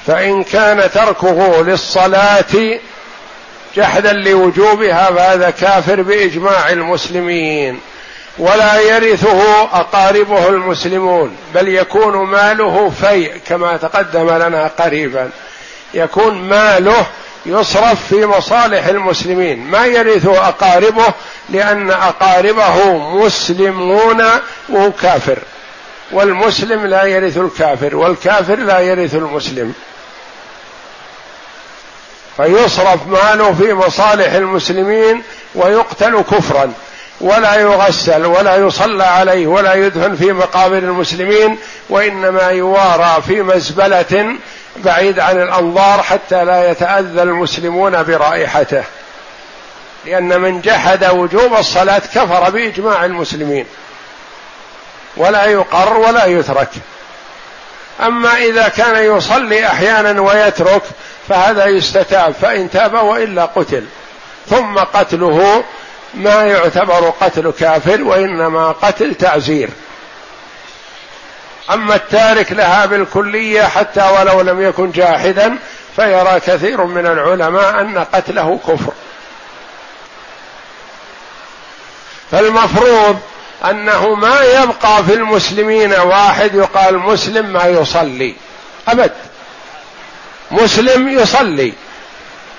فإن 0.07 0.45
كان 0.45 0.91
تركه 0.91 1.63
للصلاة 1.63 2.79
جحدا 3.77 4.13
لوجوبها 4.13 5.11
فهذا 5.11 5.51
كافر 5.51 6.03
بإجماع 6.03 6.71
المسلمين. 6.71 7.81
ولا 8.39 8.81
يرثه 8.81 9.63
أقاربه 9.63 10.49
المسلمون 10.49 11.37
بل 11.55 11.69
يكون 11.69 12.17
ماله 12.17 12.91
فيء 12.91 13.33
كما 13.49 13.77
تقدم 13.77 14.31
لنا 14.31 14.67
قريبا. 14.67 15.31
يكون 15.95 16.35
ماله 16.35 17.07
يصرف 17.47 18.07
في 18.09 18.27
مصالح 18.27 18.87
المسلمين. 18.87 19.71
ما 19.71 19.87
يرثه 19.87 20.49
أقاربه 20.49 21.13
لأن 21.51 21.91
أقاربه 21.91 22.99
مسلمون 22.99 24.23
وهو 24.69 24.93
كافر 24.93 25.39
والمسلم 26.13 26.87
لا 26.87 27.05
يرث 27.05 27.39
الكافر 27.39 27.97
والكافر 27.97 28.57
لا 28.57 28.81
يرث 28.81 29.15
المسلم. 29.15 29.75
فيصرف 32.37 33.07
ماله 33.07 33.55
في 33.55 33.73
مصالح 33.73 34.33
المسلمين 34.33 35.23
ويقتل 35.55 36.23
كفرا 36.31 36.73
ولا 37.21 37.55
يغسل 37.55 38.27
ولا 38.27 38.57
يصلى 38.57 39.05
عليه 39.05 39.47
ولا 39.47 39.75
يدفن 39.75 40.17
في 40.17 40.33
مقابر 40.33 40.79
المسلمين 40.79 41.59
وإنما 41.89 42.43
يوارى 42.43 43.23
في 43.27 43.43
مزبلة 43.43 44.37
بعيد 44.77 45.21
عن 45.21 45.43
الأنظار 45.43 46.03
حتى 46.03 46.45
لا 46.45 46.71
يتأذى 46.71 47.23
المسلمون 47.23 48.03
برائحته. 48.03 48.85
لأن 50.07 50.41
من 50.41 50.61
جحد 50.61 51.05
وجوب 51.05 51.55
الصلاة 51.55 51.99
كفر 51.99 52.51
بإجماع 52.51 53.05
المسلمين. 53.05 53.67
ولا 55.17 55.45
يقر 55.45 55.97
ولا 55.97 56.27
يترك. 56.27 56.71
أما 58.01 58.37
إذا 58.37 58.69
كان 58.69 59.17
يصلي 59.17 59.67
أحيانا 59.67 60.21
ويترك 60.21 60.83
فهذا 61.29 61.67
يستتاب 61.67 62.35
فإن 62.43 62.71
تاب 62.71 62.95
وإلا 62.95 63.45
قتل. 63.45 63.85
ثم 64.51 64.79
قتله 64.79 65.65
ما 66.15 66.43
يعتبر 66.43 67.11
قتل 67.21 67.53
كافر 67.61 68.03
وإنما 68.03 68.73
قتل 68.73 69.15
تعزير. 69.15 69.69
أما 71.73 71.95
التارك 71.95 72.53
لها 72.53 72.87
بالكلية 72.87 73.63
حتى 73.63 74.11
ولو 74.19 74.41
لم 74.41 74.63
يكن 74.63 74.91
جاحدا 74.91 75.59
فيرى 75.97 76.41
كثير 76.41 76.85
من 76.85 77.07
العلماء 77.07 77.81
أن 77.81 77.99
قتله 77.99 78.61
كفر. 78.69 78.93
فالمفروض 82.31 83.19
أنه 83.71 84.15
ما 84.15 84.41
يبقى 84.41 85.05
في 85.05 85.15
المسلمين 85.15 85.93
واحد 85.93 86.55
يقال 86.55 86.99
مسلم 86.99 87.53
ما 87.53 87.65
يصلي. 87.65 88.35
أبد. 88.89 89.13
مسلم 90.51 91.09
يصلي. 91.09 91.73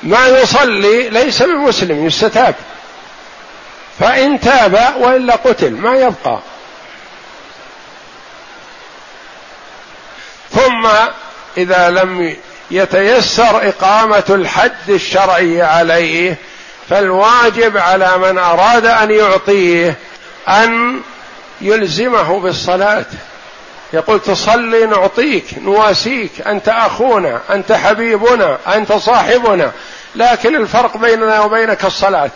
ما 0.03 0.27
يصلي 0.27 1.09
ليس 1.09 1.43
بمسلم 1.43 2.05
يستتاب. 2.07 2.55
فإن 3.99 4.39
تاب 4.39 4.95
وإلا 4.99 5.35
قتل 5.35 5.71
ما 5.71 5.95
يبقى. 5.95 6.39
ثم 10.51 10.87
إذا 11.57 11.89
لم 11.89 12.35
يتيسر 12.71 13.69
إقامة 13.69 14.23
الحد 14.29 14.89
الشرعي 14.89 15.61
عليه 15.61 16.37
فالواجب 16.89 17.77
على 17.77 18.17
من 18.17 18.37
أراد 18.37 18.85
أن 18.85 19.11
يعطيه 19.11 19.95
أن 20.47 21.01
يلزمه 21.61 22.39
بالصلاة. 22.39 23.05
يقول 23.95 24.19
تصلي 24.19 24.85
نعطيك 24.85 25.45
نواسيك 25.61 26.31
أنت 26.47 26.69
أخونا 26.69 27.39
أنت 27.49 27.71
حبيبنا 27.71 28.57
أنت 28.75 28.93
صاحبنا. 28.93 29.71
لكن 30.15 30.55
الفرق 30.55 30.97
بيننا 30.97 31.41
وبينك 31.41 31.85
الصلاة. 31.85 32.31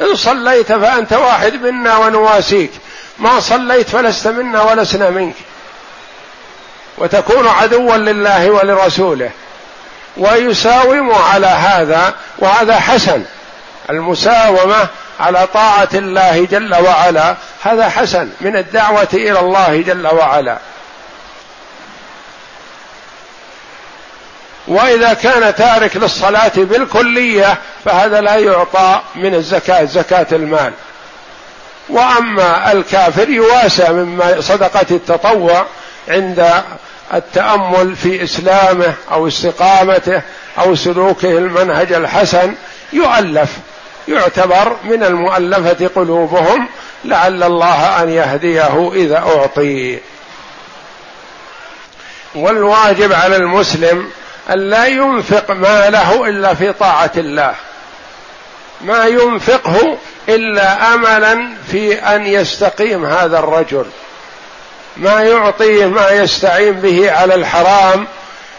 إن 0.00 0.16
صليت 0.16 0.72
فأنت 0.72 1.12
واحد 1.12 1.54
منا 1.54 1.96
ونواسيك. 1.96 2.70
ما 3.18 3.40
صليت 3.40 3.88
فلست 3.88 4.26
منا 4.26 4.62
ولسنا 4.62 5.10
منك. 5.10 5.34
وتكون 6.98 7.48
عدوا 7.48 7.96
لله 7.96 8.50
ولرسوله. 8.50 9.30
ويساوم 10.16 11.12
على 11.12 11.46
هذا 11.46 12.14
وهذا 12.38 12.80
حسن. 12.80 13.22
المساومة 13.90 14.86
على 15.20 15.46
طاعة 15.54 15.88
الله 15.94 16.44
جل 16.44 16.74
وعلا 16.74 17.36
هذا 17.62 17.88
حسن. 17.88 18.30
من 18.40 18.56
الدعوة 18.56 19.08
إلى 19.14 19.40
الله 19.40 19.82
جل 19.86 20.06
وعلا. 20.06 20.58
وإذا 24.66 25.14
كان 25.14 25.54
تارك 25.54 25.96
للصلاة 25.96 26.52
بالكلية 26.56 27.58
فهذا 27.84 28.20
لا 28.20 28.36
يعطى 28.36 29.00
من 29.14 29.34
الزكاة 29.34 29.84
زكاة 29.84 30.26
المال. 30.32 30.72
وأما 31.88 32.72
الكافر 32.72 33.28
يواسى 33.28 33.92
مما 33.92 34.40
صدقة 34.40 34.86
التطوع 34.90 35.66
عند 36.08 36.62
التأمل 37.14 37.96
في 37.96 38.24
إسلامه 38.24 38.94
أو 39.12 39.28
استقامته 39.28 40.22
أو 40.58 40.74
سلوكه 40.74 41.38
المنهج 41.38 41.92
الحسن 41.92 42.54
يؤلف 42.92 43.50
يعتبر 44.08 44.76
من 44.84 45.02
المؤلفة 45.02 45.90
قلوبهم 45.96 46.68
لعل 47.04 47.42
الله 47.42 48.02
أن 48.02 48.08
يهديه 48.08 48.92
إذا 48.94 49.18
أعطي. 49.18 49.98
والواجب 52.34 53.12
على 53.12 53.36
المسلم 53.36 54.10
أن 54.50 54.70
لا 54.70 54.86
ينفق 54.86 55.50
ماله 55.50 56.28
إلا 56.28 56.54
في 56.54 56.72
طاعة 56.72 57.10
الله. 57.16 57.54
ما 58.80 59.06
ينفقه 59.06 59.98
إلا 60.28 60.94
أملا 60.94 61.48
في 61.70 61.94
أن 61.94 62.26
يستقيم 62.26 63.04
هذا 63.06 63.38
الرجل. 63.38 63.84
ما 64.96 65.20
يعطيه 65.20 65.86
ما 65.86 66.10
يستعين 66.10 66.72
به 66.72 67.12
على 67.12 67.34
الحرام 67.34 68.06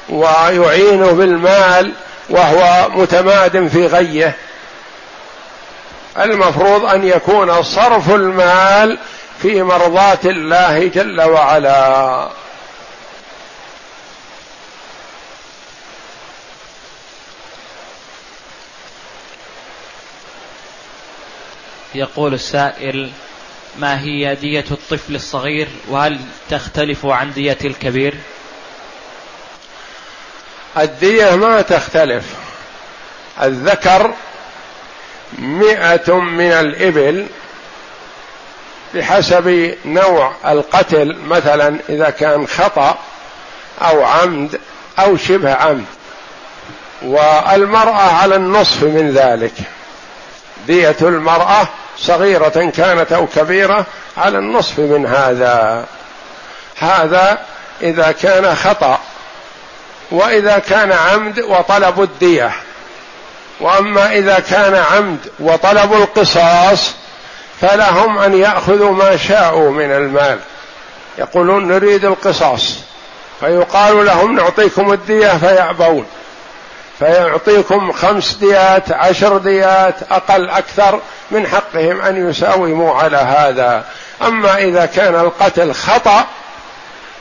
ويعينه 0.10 1.12
بالمال 1.12 1.92
وهو 2.30 2.90
متماد 2.90 3.68
في 3.68 3.88
غيه. 3.88 4.36
المفروض 6.20 6.86
أن 6.86 7.08
يكون 7.08 7.64
صرف 7.64 8.10
المال 8.10 8.98
في 9.42 9.64
مرضاة 9.64 10.20
الله 10.26 10.88
جل 10.88 11.22
وعلا. 11.22 12.28
يقول 21.96 22.34
السائل 22.34 23.12
ما 23.80 24.00
هي 24.00 24.36
دية 24.36 24.66
الطفل 24.72 25.16
الصغير؟ 25.16 25.68
وهل 25.88 26.20
تختلف 26.50 27.06
عن 27.06 27.34
دية 27.34 27.58
الكبير؟ 27.66 28.16
الدية 30.78 31.36
ما 31.36 31.62
تختلف. 31.62 32.26
الذكر 33.42 34.14
مئة 35.40 36.20
من 36.20 36.52
الإبل 36.52 37.28
بحسب 38.96 39.76
نوع 39.86 40.36
القتل 40.48 41.16
مثلا 41.28 41.80
إذا 41.90 42.10
كان 42.10 42.48
خطأ 42.48 43.00
أو 43.82 44.04
عمد 44.04 44.60
أو 45.00 45.18
شبه 45.18 45.54
عمد 45.54 45.86
والمرأة 47.02 48.14
على 48.14 48.36
النصف 48.36 48.84
من 48.84 49.12
ذلك. 49.12 49.54
دية 50.68 50.96
المرأة 51.02 51.68
صغيرة 51.98 52.72
كانت 52.76 53.12
أو 53.12 53.28
كبيرة 53.28 53.86
على 54.18 54.38
النصف 54.38 54.80
من 54.80 55.06
هذا. 55.06 55.86
هذا 56.78 57.40
إذا 57.82 58.12
كان 58.12 58.56
خطأ 58.56 59.00
وإذا 60.12 60.60
كان 60.60 60.92
عمد 60.92 61.40
وطلب 61.40 62.02
الدية. 62.02 62.52
وأما 63.60 64.12
إذا 64.12 64.40
كان 64.40 64.76
عمد 64.76 65.20
وطلب 65.40 65.94
القصاص 65.94 66.92
فلهم 67.62 68.18
أن 68.18 68.34
يأخذوا 68.34 68.92
ما 68.92 69.18
شاءوا 69.18 69.72
من 69.72 69.92
المال. 69.92 70.40
يقولون 71.18 71.68
نريد 71.68 72.06
القصاص. 72.06 72.76
فيقال 73.40 74.06
لهم 74.06 74.36
نعطيكم 74.36 74.94
الدية 74.94 75.38
فيعبون 75.38 76.06
فيعطيكم 77.00 77.92
خمس 77.92 78.34
ديات 78.34 78.92
عشر 78.92 79.38
ديات 79.38 79.96
أقل 80.12 80.50
أكثر 80.50 81.00
من 81.32 81.48
حقهم 81.48 82.02
أن 82.02 82.30
يساوموا 82.30 82.96
على 82.96 83.18
هذا. 83.18 83.86
أما 84.22 84.58
إذا 84.58 84.86
كان 84.86 85.16
القتل 85.16 85.74
خطأ 85.74 86.26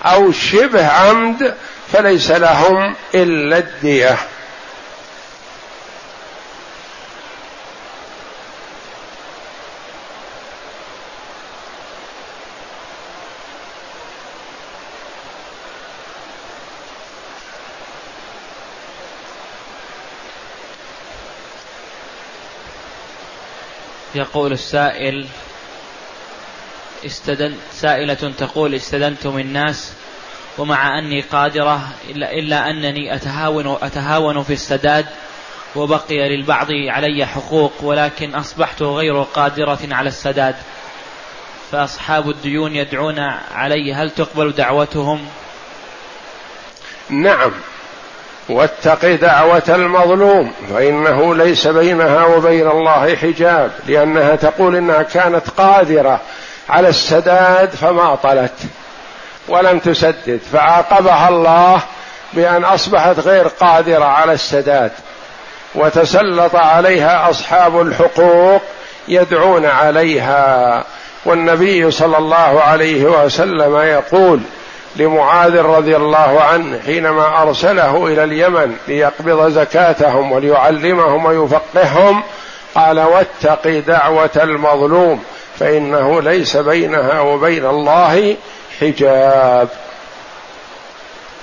أو 0.04 0.32
شبه 0.32 0.86
عمد 0.86 1.54
فليس 1.92 2.30
لهم 2.30 2.94
إلا 3.14 3.58
الدية. 3.58 4.18
يقول 24.14 24.52
السائل 24.52 25.26
استدن 27.06 27.54
سائلة 27.72 28.32
تقول 28.38 28.74
استدنت 28.74 29.26
من 29.26 29.40
الناس 29.40 29.92
ومع 30.58 30.98
أني 30.98 31.20
قادرة 31.20 31.88
إلا, 32.10 32.32
إلا 32.32 32.70
أنني 32.70 33.14
أتهاون, 33.14 33.78
أتهاون 33.82 34.42
في 34.42 34.52
السداد 34.52 35.06
وبقي 35.76 36.36
للبعض 36.36 36.66
علي 36.70 37.26
حقوق 37.26 37.72
ولكن 37.82 38.34
أصبحت 38.34 38.82
غير 38.82 39.22
قادرة 39.22 39.78
على 39.90 40.08
السداد. 40.08 40.56
فأصحاب 41.72 42.30
الديون 42.30 42.76
يدعون 42.76 43.18
علي 43.54 43.94
هل 43.94 44.10
تقبل 44.10 44.52
دعوتهم؟ 44.52 45.28
نعم. 47.08 47.52
واتق 48.48 49.14
دعوة 49.14 49.62
المظلوم 49.68 50.52
فإنه 50.70 51.34
ليس 51.34 51.66
بينها 51.66 52.26
وبين 52.26 52.70
الله 52.70 53.16
حجاب 53.16 53.70
لأنها 53.86 54.36
تقول 54.36 54.76
إنها 54.76 55.02
كانت 55.02 55.48
قادرة 55.58 56.20
على 56.68 56.88
السداد 56.88 57.70
فما 57.70 58.14
طلت 58.14 58.54
ولم 59.48 59.78
تسدد 59.78 60.40
فعاقبها 60.52 61.28
الله 61.28 61.80
بأن 62.32 62.64
أصبحت 62.64 63.18
غير 63.18 63.48
قادرة 63.48 64.04
على 64.04 64.32
السداد 64.32 64.90
وتسلط 65.74 66.56
عليها 66.56 67.30
أصحاب 67.30 67.80
الحقوق 67.80 68.62
يدعون 69.08 69.66
عليها 69.66 70.84
والنبي 71.24 71.90
صلى 71.90 72.18
الله 72.18 72.60
عليه 72.62 73.04
وسلم 73.04 73.76
يقول 73.76 74.40
لمعاذ 74.96 75.56
رضي 75.60 75.96
الله 75.96 76.40
عنه 76.40 76.80
حينما 76.86 77.42
أرسله 77.42 78.06
إلى 78.06 78.24
اليمن 78.24 78.76
ليقبض 78.88 79.50
زكاتهم 79.50 80.32
وليعلمهم 80.32 81.24
ويفقههم 81.24 82.22
قال 82.74 83.00
واتق 83.00 83.82
دعوة 83.86 84.30
المظلوم 84.36 85.22
فإنه 85.58 86.22
ليس 86.22 86.56
بينها 86.56 87.20
وبين 87.20 87.66
الله 87.66 88.36
حجاب. 88.80 89.68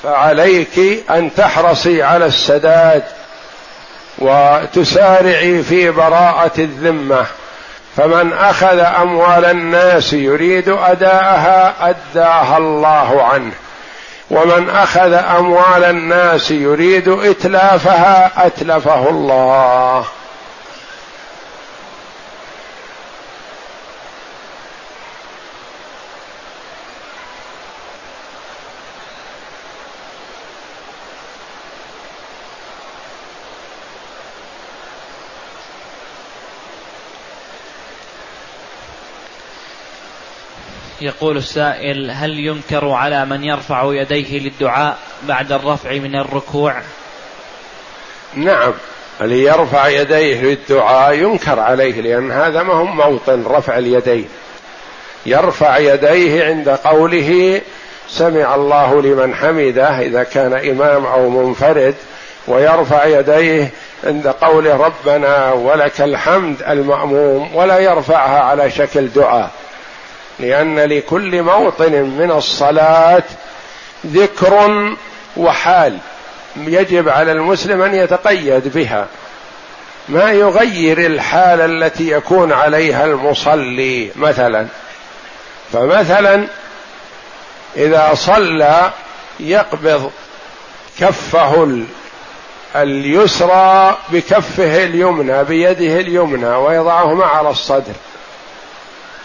فعليك 0.04 0.80
أن 1.10 1.34
تحرصي 1.36 2.04
على 2.04 2.26
السداد 2.26 3.04
وتسارعي 4.18 5.64
في 5.64 5.92
براءة 5.92 6.52
الذمة. 6.58 7.26
فمن 7.98 8.34
أخذ 8.34 8.80
أموال 8.80 9.46
الناس 9.46 10.14
يريد 10.14 10.70
أداءها 10.70 11.74
أداها 11.90 12.58
الله 12.58 13.24
عنه. 13.24 13.52
ومن 14.32 14.70
أخذ 14.70 15.14
أموال 15.14 15.84
الناس 15.84 16.52
يريد 16.52 17.08
إتلافها 17.08 18.32
أتلفه 18.38 19.10
الله. 19.10 20.06
يقول 41.02 41.38
السائل 41.38 42.12
هل 42.12 42.40
ينكر 42.40 42.90
على 42.90 43.26
من 43.26 43.44
يرفع 43.44 43.84
يديه 43.94 44.40
للدعاء 44.40 44.98
بعد 45.24 45.52
الرفع 45.52 45.92
من 45.92 46.16
الركوع؟ 46.16 46.76
نعم 48.36 48.74
اللي 49.22 49.44
يرفع 49.44 49.88
يديه 49.88 50.42
للدعاء 50.42 51.14
ينكر 51.14 51.60
عليه 51.60 52.02
لأن 52.02 52.32
هذا 52.32 52.64
ما 52.64 52.74
هو 52.74 52.86
موطن 52.86 53.44
رفع 53.44 53.78
اليدين. 53.78 54.30
يرفع 55.26 55.78
يديه 55.78 56.46
عند 56.46 56.70
قوله 56.70 57.62
سمع 58.10 58.56
الله 58.56 59.02
لمن 59.02 59.36
حمده 59.36 60.00
إذا 60.00 60.24
كان 60.24 60.54
إمام 60.54 61.06
أو 61.06 61.30
منفرد 61.30 61.96
ويرفع 62.48 63.06
يديه 63.06 63.72
عند 64.04 64.28
قوله 64.28 64.78
ربنا 64.78 65.52
ولك 65.54 66.02
الحمد 66.02 66.62
المأموم 66.70 67.56
ولا 67.56 67.80
يرفعها 67.80 68.40
على 68.40 68.72
شكل 68.72 69.08
دعاء. 69.08 69.52
لأن 70.40 70.80
لكل 70.80 71.42
موطن 71.42 71.92
من 71.92 72.32
الصلاة 72.32 73.24
ذكر 74.06 74.70
وحال. 75.38 75.98
يجب 76.58 77.10
على 77.10 77.32
المسلم 77.32 77.82
أن 77.82 77.96
يتقيد 77.96 78.74
بها. 78.74 79.08
ما 80.10 80.32
يغير 80.32 81.06
الحال 81.06 81.62
التي 81.62 82.12
يكون 82.12 82.52
عليها 82.54 83.06
المصلي 83.06 84.12
مثلا. 84.16 84.68
فمثلا 85.74 86.48
إذا 87.78 88.14
صلى 88.14 88.92
يقبض 89.40 90.12
كفه 91.00 91.84
اليسرى 92.76 93.98
بكفه 94.10 94.84
اليمنى 94.84 95.44
بيده 95.44 96.00
اليمنى 96.00 96.50
ويضعهما 96.50 97.26
على 97.26 97.50
الصدر. 97.50 97.94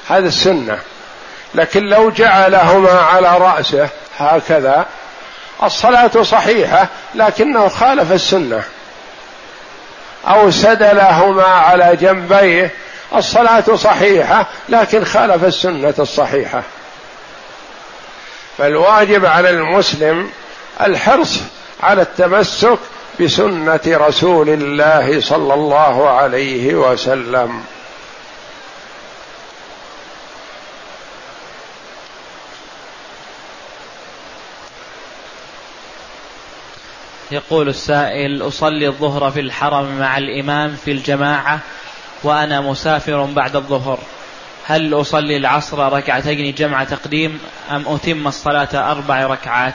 هذا 0.09 0.29
السنة. 0.29 0.79
لكن 1.55 1.85
لو 1.85 2.11
جعلهما 2.11 2.93
على 2.93 3.39
رأسه 3.39 3.89
هكذا 4.19 4.87
الصلاة 5.63 6.23
صحيحة 6.23 6.89
لكنه 7.15 7.69
خالف 7.69 8.13
السنة. 8.13 8.63
أو 10.27 10.51
سدلهما 10.51 11.45
على 11.45 11.97
جنبيه 11.97 12.71
الصلاة 13.15 13.77
صحيحة 13.77 14.47
لكن 14.69 15.05
خالف 15.05 15.45
السنة 15.45 15.95
الصحيحة. 15.99 16.63
فالواجب 18.59 19.27
على 19.27 19.51
المسلم 19.51 20.31
الحرص 20.81 21.41
على 21.83 22.03
التمسك 22.03 22.79
بسنة 23.21 23.81
رسول 23.87 24.49
الله 24.49 25.21
صلى 25.21 25.55
الله 25.55 26.11
عليه 26.11 26.75
وسلم. 26.75 27.65
يقول 37.35 37.69
السائل 37.69 38.49
أصلي 38.49 38.89
الظهر 38.89 39.31
في 39.31 39.41
الحرم 39.41 39.99
مع 39.99 40.19
الإمام 40.19 40.77
في 40.85 40.91
الجماعة 40.91 41.59
وأنا 42.23 42.61
مسافر 42.61 43.25
بعد 43.25 43.57
الظهر. 43.57 43.99
هل 44.67 44.95
أصلي 45.01 45.37
العصر 45.37 45.93
ركعتين 45.93 46.55
جمع 46.55 46.85
تقديم 46.85 47.41
أم 47.71 47.85
أتم 47.89 48.27
الصلاة 48.27 48.93
أربع 48.93 49.27
ركعات؟ 49.27 49.75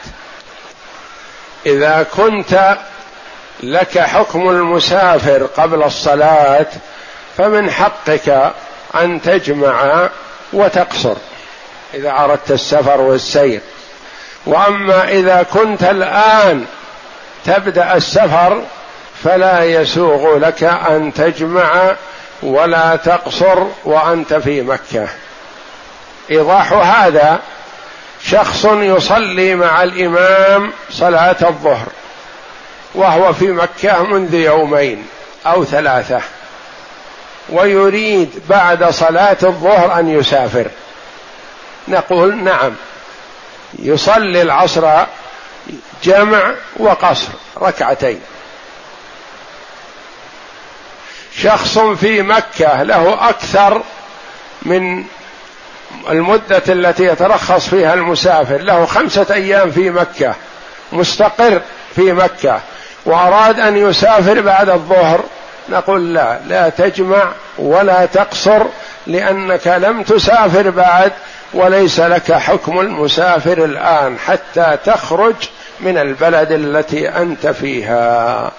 إذا 1.66 2.04
كنت 2.04 2.78
لك 3.64 4.00
حكم 4.00 4.50
المسافر 4.50 5.46
قبل 5.46 5.84
الصلاة 5.84 6.68
فمن 7.38 7.72
حقك 7.72 8.54
أن 8.96 9.22
تجمع 9.22 10.10
وتقصر 10.54 11.16
إذا 11.94 12.12
أردت 12.12 12.52
السفر 12.52 13.02
والسير. 13.02 13.62
وأما 14.46 15.10
إذا 15.10 15.44
كنت 15.44 15.84
الآن 15.84 16.66
تبدأ 17.46 17.96
السفر 17.96 18.62
فلا 19.24 19.64
يسوغ 19.64 20.38
لك 20.38 20.64
أن 20.64 21.14
تجمع 21.14 21.96
ولا 22.44 22.96
تقصر 22.96 23.64
وأنت 23.86 24.34
في 24.34 24.62
مكة. 24.62 25.08
إيضاح 26.32 26.74
هذا 26.74 27.40
شخص 28.24 28.66
يصلي 28.66 29.56
مع 29.56 29.84
الإمام 29.84 30.72
صلاة 30.92 31.36
الظهر 31.42 31.88
وهو 32.96 33.34
في 33.34 33.48
مكة 33.48 34.04
منذ 34.04 34.34
يومين 34.34 35.08
أو 35.46 35.66
ثلاثة 35.66 36.22
ويريد 37.50 38.30
بعد 38.50 38.90
صلاة 38.90 39.38
الظهر 39.44 40.00
أن 40.00 40.10
يسافر. 40.10 40.68
نقول 41.88 42.44
نعم 42.44 42.76
يصلي 43.80 44.42
العصر 44.42 45.06
جمع 46.04 46.52
وقصر 46.78 47.28
ركعتين. 47.62 48.22
شخص 51.36 51.78
في 51.80 52.22
مكة 52.22 52.84
له 52.84 53.30
أكثر 53.30 53.82
من 54.62 55.06
المدة 56.10 56.64
التي 56.70 57.04
يترخص 57.04 57.70
فيها 57.70 57.94
المسافر. 57.94 58.58
له 58.58 58.86
خمسة 58.86 59.26
أيام 59.32 59.72
في 59.72 59.90
مكة 59.90 60.36
مستقر 60.92 61.62
في 61.96 62.14
مكة 62.14 62.60
وأراد 63.06 63.60
أن 63.60 63.78
يسافر 63.78 64.42
بعد 64.42 64.70
الظهر. 64.70 65.24
نقول 65.70 66.14
لا 66.14 66.40
لا 66.48 66.70
تجمع 66.70 67.32
ولا 67.58 68.06
تقصر 68.06 68.66
لأنك 69.08 69.68
لم 69.68 70.04
تسافر 70.04 70.70
بعد 70.70 71.12
وليس 71.54 72.00
لك 72.00 72.32
حكم 72.32 72.80
المسافر 72.80 73.66
الآن 73.66 74.20
حتى 74.20 74.78
تخرج 74.86 75.36
من 75.82 75.98
البلد 75.98 76.52
التي 76.52 77.10
أنت 77.10 77.48
فيها. 77.48 78.52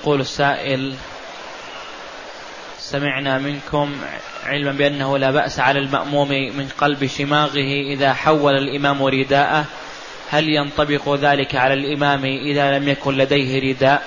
يقول 0.00 0.20
السائل 0.20 0.94
سمعنا 2.78 3.38
منكم 3.38 3.92
علما 4.46 4.72
بأنه 4.72 5.18
لا 5.18 5.30
بأس 5.30 5.60
على 5.60 5.78
المأموم 5.78 6.28
من 6.28 6.68
قلب 6.78 7.06
شماغه 7.06 7.82
إذا 7.94 8.12
حول 8.14 8.54
الإمام 8.54 9.04
رداءه. 9.04 9.64
هل 10.30 10.48
ينطبق 10.48 11.14
ذلك 11.14 11.54
على 11.54 11.74
الإمام 11.74 12.24
إذا 12.24 12.78
لم 12.78 12.88
يكن 12.88 13.16
لديه 13.16 13.70
رداء؟ 13.70 14.02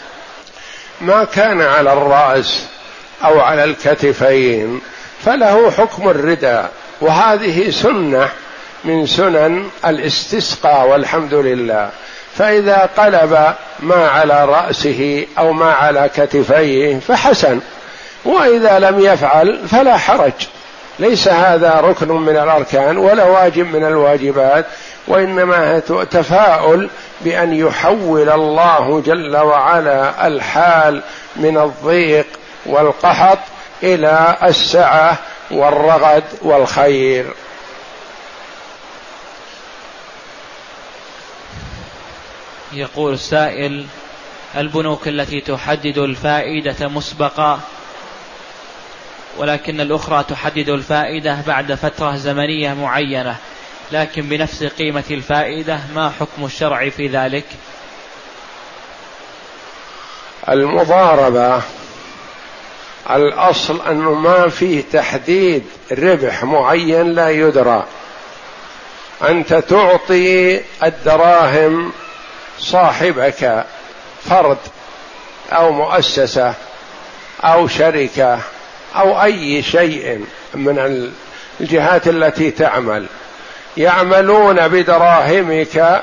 ما 1.01 1.23
كان 1.23 1.61
على 1.61 1.93
الرأس 1.93 2.67
أو 3.23 3.39
على 3.39 3.63
الكتفين 3.63 4.81
فله 5.25 5.71
حكم 5.71 6.09
الرداء. 6.09 6.71
وهذه 7.01 7.69
سنة 7.69 8.29
من 8.83 9.05
سنن 9.07 9.69
الاستسقاء 9.85 10.87
والحمد 10.87 11.33
لله. 11.33 11.89
فإذا 12.35 12.89
قلب 12.97 13.55
ما 13.83 14.07
على 14.07 14.45
رأسه 14.45 15.25
أو 15.37 15.53
ما 15.53 15.71
على 15.71 16.09
كتفيه 16.15 16.99
فحسن 16.99 17.59
وإذا 18.25 18.79
لم 18.79 18.99
يفعل 18.99 19.67
فلا 19.67 19.97
حرج. 19.97 20.31
ليس 20.99 21.27
هذا 21.27 21.81
ركن 21.81 22.11
من 22.11 22.37
الأركان 22.37 22.97
ولا 22.97 23.23
واجب 23.23 23.75
من 23.75 23.83
الواجبات 23.83 24.65
وإنما 25.07 25.79
تفاؤل 26.11 26.89
بأن 27.21 27.53
يحول 27.53 28.29
الله 28.29 29.01
جل 29.05 29.37
وعلا 29.37 30.27
الحال 30.27 31.01
من 31.35 31.57
الضيق 31.57 32.25
والقحط 32.65 33.39
إلى 33.83 34.35
السعة 34.43 35.17
والرغد 35.51 36.23
والخير. 36.41 37.25
يقول 42.75 43.13
السائل 43.13 43.85
البنوك 44.57 45.07
التي 45.07 45.41
تحدد 45.41 45.97
الفائدة 45.97 46.87
مسبقا 46.87 47.59
ولكن 49.37 49.81
الأخرى 49.81 50.23
تحدد 50.23 50.69
الفائدة 50.69 51.37
بعد 51.47 51.73
فترة 51.73 52.15
زمنية 52.15 52.73
معينة 52.73 53.35
لكن 53.91 54.21
بنفس 54.21 54.63
قيمة 54.63 55.03
الفائدة 55.11 55.79
ما 55.95 56.09
حكم 56.19 56.45
الشرع 56.45 56.89
في 56.89 57.07
ذلك؟ 57.07 57.45
المضاربة 60.49 61.61
الأصل 63.09 63.81
أنه 63.87 64.13
ما 64.13 64.49
فيه 64.49 64.83
تحديد 64.93 65.63
ربح 65.91 66.43
معين 66.43 67.13
لا 67.13 67.29
يدرى 67.29 67.85
أنت 69.29 69.53
تعطي 69.53 70.61
الدراهم 70.83 71.91
صاحبك 72.59 73.65
فرد 74.29 74.57
أو 75.51 75.71
مؤسسة 75.71 76.53
أو 77.43 77.67
شركة 77.67 78.39
أو 78.95 79.23
أي 79.23 79.61
شيء 79.61 80.25
من 80.53 81.09
الجهات 81.59 82.07
التي 82.07 82.51
تعمل 82.51 83.05
يعملون 83.77 84.67
بدراهمك 84.67 86.01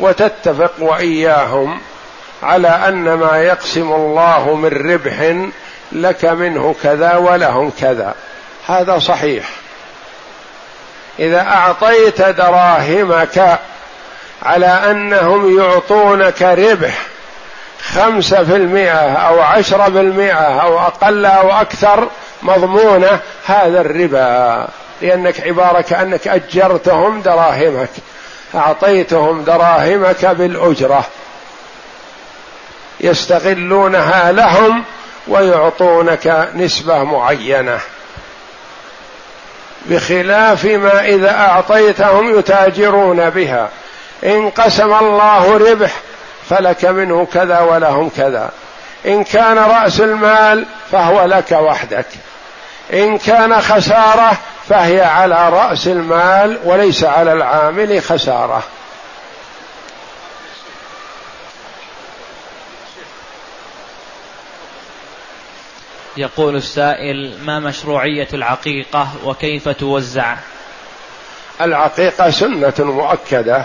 وتتفق 0.00 0.72
وإياهم 0.78 1.80
على 2.42 2.68
أن 2.68 3.14
ما 3.14 3.38
يقسم 3.38 3.92
الله 3.92 4.54
من 4.54 4.68
ربح 4.68 5.46
لك 5.92 6.24
منه 6.24 6.74
كذا 6.82 7.16
ولهم 7.16 7.72
كذا. 7.80 8.14
هذا 8.66 8.98
صحيح. 8.98 9.48
إذا 11.18 11.40
أعطيت 11.40 12.22
دراهمك 12.22 13.58
على 14.46 14.66
أنهم 14.66 15.58
يعطونك 15.58 16.42
ربح 16.42 16.98
خمسة 17.94 18.44
في 18.44 18.56
المئة 18.56 19.12
أو 19.12 19.40
عشرة 19.40 19.84
في 19.84 20.00
المئة 20.00 20.62
أو 20.62 20.78
أقل 20.78 21.26
أو 21.26 21.52
أكثر 21.52 22.08
مضمونة 22.42 23.20
هذا 23.46 23.80
الربا 23.80 24.68
لأنك 25.02 25.40
عبارة 25.40 25.80
كأنك 25.80 26.28
أجرتهم 26.28 27.20
دراهمك 27.20 27.90
أعطيتهم 28.54 29.44
دراهمك 29.44 30.26
بالأجرة. 30.26 31.04
يستغلونها 33.00 34.32
لهم 34.32 34.84
ويعطونك 35.28 36.48
نسبة 36.54 37.04
معينة. 37.04 37.80
بخلاف 39.86 40.64
ما 40.64 41.04
إذا 41.04 41.30
أعطيتهم 41.30 42.38
يتاجرون 42.38 43.30
بها. 43.30 43.68
إن 44.24 44.50
قسم 44.50 44.94
الله 44.94 45.56
ربح 45.56 45.92
فلك 46.48 46.84
منه 46.84 47.26
كذا 47.32 47.60
ولهم 47.60 48.08
كذا. 48.08 48.50
إن 49.06 49.24
كان 49.24 49.58
رأس 49.58 50.00
المال 50.00 50.66
فهو 50.92 51.24
لك 51.24 51.52
وحدك. 51.52 52.06
إن 52.92 53.18
كان 53.18 53.60
خسارة 53.60 54.38
فهي 54.68 55.00
على 55.00 55.48
رأس 55.48 55.86
المال 55.86 56.58
وليس 56.64 57.04
على 57.04 57.32
العامل 57.32 58.02
خسارة. 58.02 58.62
يقول 66.16 66.56
السائل 66.56 67.38
ما 67.44 67.58
مشروعية 67.58 68.28
العقيقة 68.34 69.08
وكيف 69.24 69.68
توزع؟ 69.68 70.36
العقيقة 71.60 72.30
سنة 72.30 72.74
مؤكدة. 72.78 73.64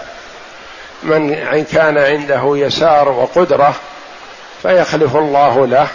من 1.04 1.66
كان 1.72 1.98
عنده 1.98 2.42
يسار 2.46 3.10
وقدرة 3.10 3.76
فيخلف 4.62 5.16
الله 5.16 5.68
له. 5.68 5.88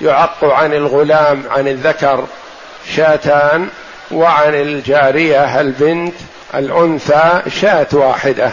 يعق 0.00 0.44
عن 0.44 0.72
الغلام 0.74 1.42
عن 1.50 1.68
الذكر 1.68 2.24
شاتان 2.96 3.68
وعن 4.10 4.54
الجارية 4.54 5.60
البنت 5.60 6.14
الأنثى 6.54 7.42
شاة 7.60 7.86
واحدة. 7.92 8.50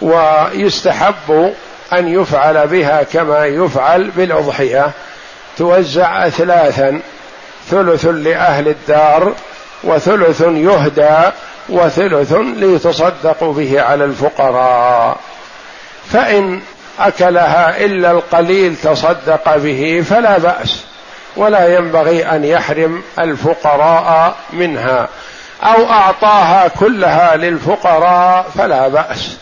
ويستحب 0.00 1.54
أن 1.92 2.08
يفعل 2.08 2.66
بها 2.66 3.02
كما 3.02 3.46
يفعل 3.46 4.10
بالأضحية. 4.10 4.90
توزع 5.58 6.26
اثلاثا 6.26 7.00
ثلث 7.70 8.04
لأهل 8.06 8.68
الدار 8.68 9.34
وثلث 9.84 10.40
يهدى 10.40 11.30
وثلث 11.68 12.32
ليتصدق 12.32 13.44
به 13.44 13.82
على 13.82 14.04
الفقراء. 14.04 15.16
فإن 16.12 16.60
أكلها 16.98 17.84
إلا 17.84 18.10
القليل 18.10 18.76
تصدق 18.76 19.56
به 19.56 20.04
فلا 20.10 20.38
بأس 20.38 20.84
ولا 21.36 21.76
ينبغي 21.76 22.26
أن 22.26 22.44
يحرم 22.44 23.02
الفقراء 23.18 24.34
منها. 24.52 25.08
أو 25.62 25.90
أعطاها 25.90 26.68
كلها 26.68 27.36
للفقراء 27.36 28.46
فلا 28.58 28.88
بأس. 28.88 29.36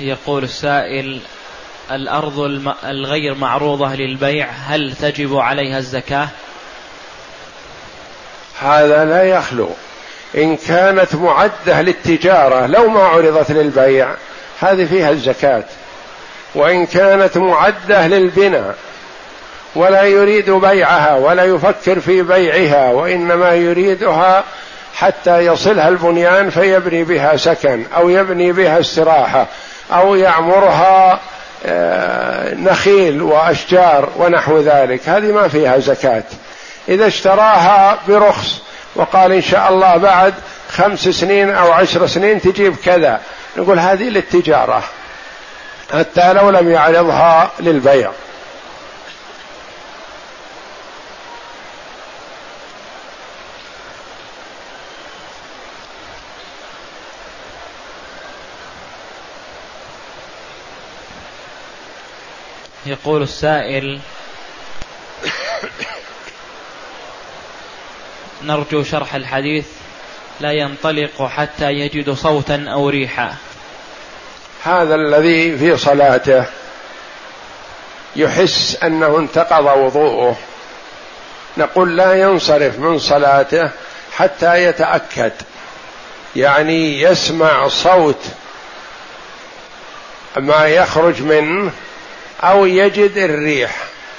يقول 0.00 0.44
السائل 0.44 1.20
الأرض 1.90 2.38
الغير 2.84 3.34
معروضة 3.34 3.94
للبيع 3.94 4.48
هل 4.50 4.94
تجب 5.00 5.36
عليها 5.36 5.78
الزكاة؟ 5.78 6.28
هذا 8.60 9.04
لا 9.04 9.22
يخلو. 9.22 9.70
إن 10.36 10.56
كانت 10.56 11.14
معدة 11.14 11.82
للتجارة 11.82 12.66
لو 12.66 12.88
ما 12.88 13.00
عرضت 13.02 13.50
للبيع 13.50 14.14
هذه 14.60 14.84
فيها 14.84 15.10
الزكاة. 15.10 15.64
وإن 16.54 16.86
كانت 16.86 17.38
معدة 17.38 18.06
للبناء 18.06 18.74
ولا 19.74 20.02
يريد 20.02 20.50
بيعها 20.50 21.14
ولا 21.14 21.44
يفكر 21.44 22.00
في 22.00 22.22
بيعها 22.22 22.90
وإنما 22.92 23.54
يريدها 23.54 24.44
حتى 24.94 25.38
يصلها 25.38 25.88
البنيان 25.88 26.50
فيبني 26.50 27.04
بها 27.04 27.36
سكن 27.36 27.84
أو 27.96 28.08
يبني 28.08 28.52
بها 28.52 28.80
استراحة. 28.80 29.46
أو 29.92 30.14
يعمرها 30.14 31.20
آه، 31.66 32.54
نخيل 32.54 33.22
وأشجار 33.22 34.08
ونحو 34.16 34.60
ذلك. 34.60 35.08
هذه 35.08 35.32
ما 35.32 35.48
فيها 35.48 35.78
زكاة. 35.78 36.22
إذا 36.88 37.06
اشتراها 37.06 37.98
برخص 38.08 38.62
وقال 38.94 39.32
إن 39.32 39.42
شاء 39.42 39.68
الله 39.68 39.96
بعد 39.96 40.34
خمس 40.70 41.08
سنين 41.08 41.50
أو 41.50 41.72
عشر 41.72 42.06
سنين 42.06 42.40
تجيب 42.40 42.76
كذا. 42.84 43.20
نقول 43.56 43.78
هذه 43.78 44.08
للتجارة 44.08 44.82
حتى 45.92 46.32
لو 46.32 46.50
لم 46.50 46.70
يعرضها 46.70 47.50
للبيع. 47.60 48.10
يقول 62.88 63.22
السائل 63.22 64.00
نرجو 68.42 68.82
شرح 68.82 69.14
الحديث 69.14 69.66
لا 70.40 70.52
ينطلق 70.52 71.22
حتى 71.22 71.72
يجد 71.72 72.10
صوتا 72.10 72.66
أو 72.68 72.88
ريحا. 72.88 73.34
هذا 74.64 74.94
الذي 74.94 75.58
في 75.58 75.76
صلاته 75.76 76.44
يحس 78.16 78.78
أنه 78.82 79.18
انتقض 79.18 79.64
وضوءه. 79.78 80.36
نقول 81.56 81.96
لا 81.96 82.14
ينصرف 82.14 82.78
من 82.78 82.98
صلاته 82.98 83.70
حتى 84.12 84.64
يتأكد 84.64 85.32
يعني 86.36 87.02
يسمع 87.02 87.68
صوت 87.68 88.24
ما 90.36 90.66
يخرج 90.66 91.22
منه 91.22 91.72
أو 92.44 92.66
يجد 92.66 93.16
الريح. 93.16 93.76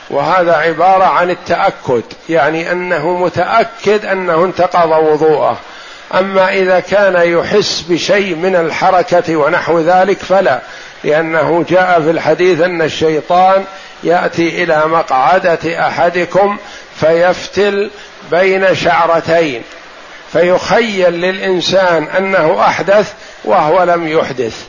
وهذا 0.10 0.54
عبارة 0.54 1.04
عن 1.04 1.30
التأكد 1.30 2.04
يعني 2.30 2.72
أنه 2.72 3.18
متأكد 3.18 4.06
أنه 4.06 4.46
انتقض 4.46 4.90
وضوءه. 4.90 5.58
أما 6.14 6.50
إذا 6.54 6.80
كان 6.80 7.32
يحس 7.32 7.86
بشيء 7.90 8.36
من 8.36 8.56
الحركة 8.56 9.36
ونحو 9.36 9.80
ذلك 9.80 10.18
فلا 10.18 10.62
لأنه 11.04 11.66
جاء 11.70 12.02
في 12.02 12.12
الحديث 12.12 12.62
أن 12.62 12.82
الشيطان 12.82 13.66
يأتي 14.04 14.64
إلى 14.64 14.86
مقعدة 14.86 15.88
أحدكم 15.88 16.58
فيفتل 17.00 17.90
بين 18.32 18.76
شعرتين 18.76 19.62
فيخيل 20.34 21.14
للإنسان 21.14 22.04
أنه 22.04 22.62
أحدث 22.62 23.14
وهو 23.44 23.84
لم 23.84 24.08
يحدث. 24.08 24.66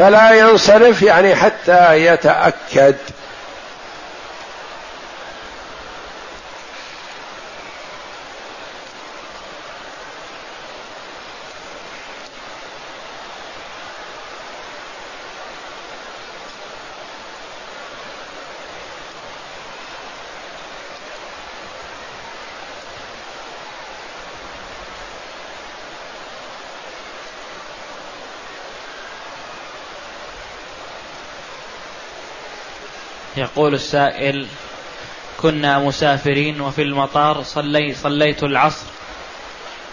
فلا 0.00 0.32
ينصرف 0.32 1.02
يعني 1.02 1.34
حتى 1.34 2.06
يتأكد. 2.06 2.94
يقول 33.56 33.74
السائل 33.74 34.46
كنا 35.42 35.78
مسافرين 35.78 36.60
وفي 36.60 36.82
المطار 36.82 37.42
صلي 37.42 37.94
صليت 37.94 38.42
العصر. 38.42 38.86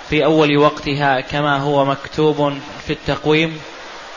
في 0.10 0.26
أول 0.26 0.58
وقتها 0.58 1.22
كما 1.22 1.58
هو 1.58 1.86
مكتوب 1.86 2.58
في 2.88 2.94
التقويم 2.94 3.60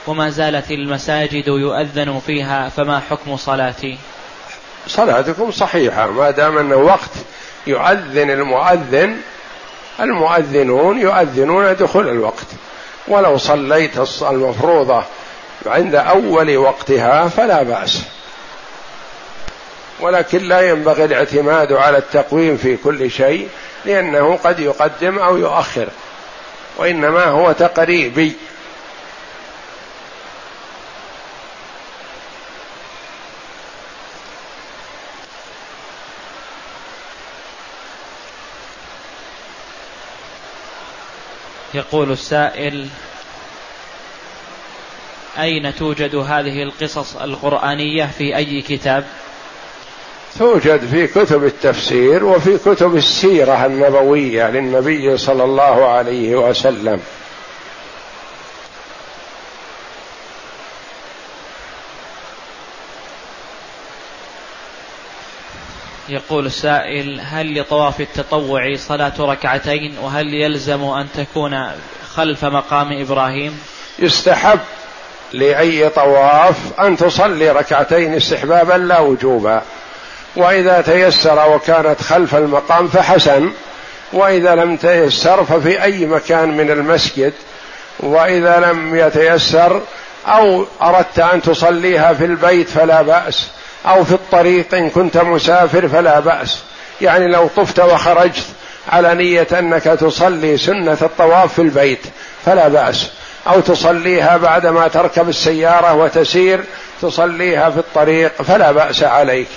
وما 0.06 0.30
زالت 0.30 0.70
المساجد 0.70 1.46
يؤذن 1.46 2.20
فيها 2.26 2.68
فما 2.68 3.00
حكم 3.10 3.36
صلاتي؟ 3.36 3.98
صلاتكم 4.86 5.50
صحيحة 5.50 6.10
ما 6.10 6.30
دام 6.30 6.58
أنه 6.58 6.76
وقت 6.76 7.10
يؤذن 7.66 8.30
المؤذن 8.30 9.16
المؤذنون 10.00 10.98
يؤذنون 11.00 11.76
دخول 11.76 12.08
الوقت. 12.08 12.46
ولو 13.08 13.38
صليت 13.38 14.22
المفروضة 14.22 15.02
عند 15.66 15.94
أول 15.94 16.56
وقتها 16.56 17.28
فلا 17.28 17.62
بأس. 17.62 18.02
ولكن 20.02 20.48
لا 20.48 20.60
ينبغي 20.60 21.04
الاعتماد 21.04 21.72
على 21.72 21.98
التقويم 21.98 22.56
في 22.56 22.76
كل 22.76 23.10
شيء 23.10 23.48
لأنه 23.84 24.36
قد 24.36 24.60
يقدم 24.60 25.18
أو 25.18 25.36
يؤخر 25.36 25.88
وإنما 26.76 27.24
هو 27.24 27.52
تقريبي 27.52 28.32
يقول 41.74 42.12
السائل 42.12 42.88
أين 45.38 45.74
توجد 45.74 46.14
هذه 46.14 46.62
القصص 46.62 47.16
القرآنية 47.16 48.06
في 48.06 48.36
أي 48.36 48.62
كتاب؟ 48.62 49.06
توجد 50.38 50.86
في 50.90 51.06
كتب 51.06 51.44
التفسير 51.44 52.24
وفي 52.24 52.58
كتب 52.58 52.96
السيرة 52.96 53.66
النبوية 53.66 54.50
للنبي 54.50 55.16
صلى 55.16 55.44
الله 55.44 55.88
عليه 55.88 56.36
وسلم. 56.36 57.00
يقول 66.08 66.46
السائل 66.46 67.20
هل 67.20 67.60
لطواف 67.60 68.00
التطوع 68.00 68.76
صلاة 68.76 69.12
ركعتين 69.20 69.98
وهل 69.98 70.34
يلزم 70.34 70.84
أن 70.84 71.06
تكون 71.14 71.70
خلف 72.14 72.44
مقام 72.44 73.00
إبراهيم؟ 73.00 73.60
يستحب 73.98 74.60
لأي 75.32 75.88
طواف 75.88 76.80
أن 76.80 76.96
تصلي 76.96 77.50
ركعتين 77.50 78.14
استحبابا 78.14 78.72
لا 78.72 78.98
وجوبا. 78.98 79.62
وإذا 80.36 80.80
تيسر 80.80 81.48
وكانت 81.50 82.02
خلف 82.02 82.34
المقام 82.34 82.88
فحسن 82.88 83.50
وإذا 84.12 84.54
لم 84.54 84.76
تيسر 84.76 85.44
ففي 85.44 85.82
أي 85.82 86.06
مكان 86.06 86.56
من 86.56 86.70
المسجد 86.70 87.32
وإذا 88.00 88.60
لم 88.60 88.96
يتيسر 88.96 89.80
أو 90.26 90.66
أردت 90.82 91.18
أن 91.18 91.42
تصليها 91.42 92.12
في 92.12 92.24
البيت 92.24 92.68
فلا 92.68 93.02
بأس 93.02 93.46
أو 93.86 94.04
في 94.04 94.12
الطريق 94.12 94.74
إن 94.74 94.90
كنت 94.90 95.16
مسافر 95.16 95.88
فلا 95.88 96.20
بأس. 96.20 96.58
يعني 97.00 97.26
لو 97.26 97.48
طفت 97.56 97.80
وخرجت 97.80 98.44
على 98.88 99.14
نية 99.14 99.46
أنك 99.58 99.82
تصلي 99.82 100.56
سنة 100.58 100.98
الطواف 101.02 101.54
في 101.54 101.62
البيت 101.62 102.00
فلا 102.46 102.68
بأس. 102.68 103.10
أو 103.46 103.60
تصليها 103.60 104.36
بعدما 104.36 104.88
تركب 104.88 105.28
السيارة 105.28 105.94
وتسير 105.94 106.60
تصليها 107.02 107.70
في 107.70 107.78
الطريق 107.78 108.42
فلا 108.42 108.72
بأس 108.72 109.02
عليك. 109.02 109.48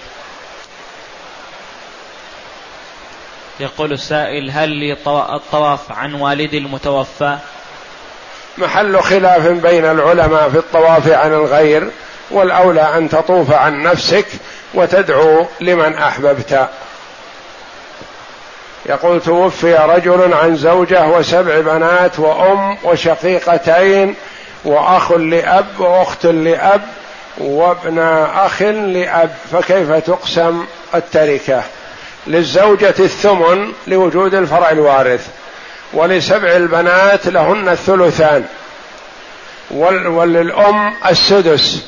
يقول 3.60 3.94
السائل 3.94 4.52
هل 4.52 4.98
الطواف 5.08 5.92
عن 5.92 6.14
والد 6.14 6.54
المتوفى؟ 6.54 7.38
محل 8.58 9.02
خلاف 9.02 9.48
بين 9.48 9.86
العلماء 9.86 10.50
في 10.50 10.58
الطواف 10.58 11.08
عن 11.08 11.34
الغير 11.34 11.90
والأولى 12.32 12.98
أن 12.98 13.10
تطوف 13.10 13.52
عن 13.52 13.84
نفسك 13.84 14.26
وتدعو 14.74 15.48
لمن 15.62 15.94
أحببت. 15.94 16.70
يقول 18.86 19.22
توفي 19.22 19.74
رجل 19.74 20.34
عن 20.34 20.56
زوجة 20.56 21.08
وسبع 21.08 21.60
بنات 21.60 22.20
وأم 22.20 22.78
وشقيقتين 22.84 24.16
وأخ 24.66 25.12
لأب 25.12 25.80
وأخت 25.80 26.26
لأب 26.26 26.82
وابن 27.38 28.00
أخ 28.36 28.62
لأب 28.62 29.36
فكيف 29.52 29.92
تقسم 29.92 30.66
التركة؟ 30.96 31.64
للزوجة 32.28 32.96
الثمن 33.00 33.72
لوجود 33.88 34.36
الفرع 34.36 34.70
الوارث 34.70 35.28
ولسبع 35.94 36.56
البنات 36.56 37.28
لهن 37.28 37.70
الثلثان 37.70 38.46
وللأم 39.72 40.94
السدس 41.10 41.84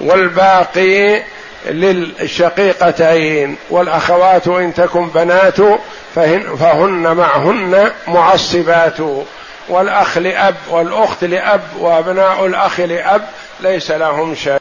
والباقي 0.00 1.22
للشقيقتين 1.66 3.56
والأخوات 3.70 4.48
إن 4.48 4.74
تكن 4.74 5.08
بنات 5.08 5.56
فهن, 6.14 6.56
فهن 6.56 7.16
معهن 7.16 7.90
معصبات 8.08 8.96
والأخ 9.68 10.18
لأب 10.18 10.54
والأخت 10.70 11.24
لأب 11.24 11.62
وأبناء 11.78 12.46
الأخ 12.46 12.80
لأب 12.80 13.22
ليس 13.60 13.90
لهم 13.90 14.34
شيء 14.34 14.58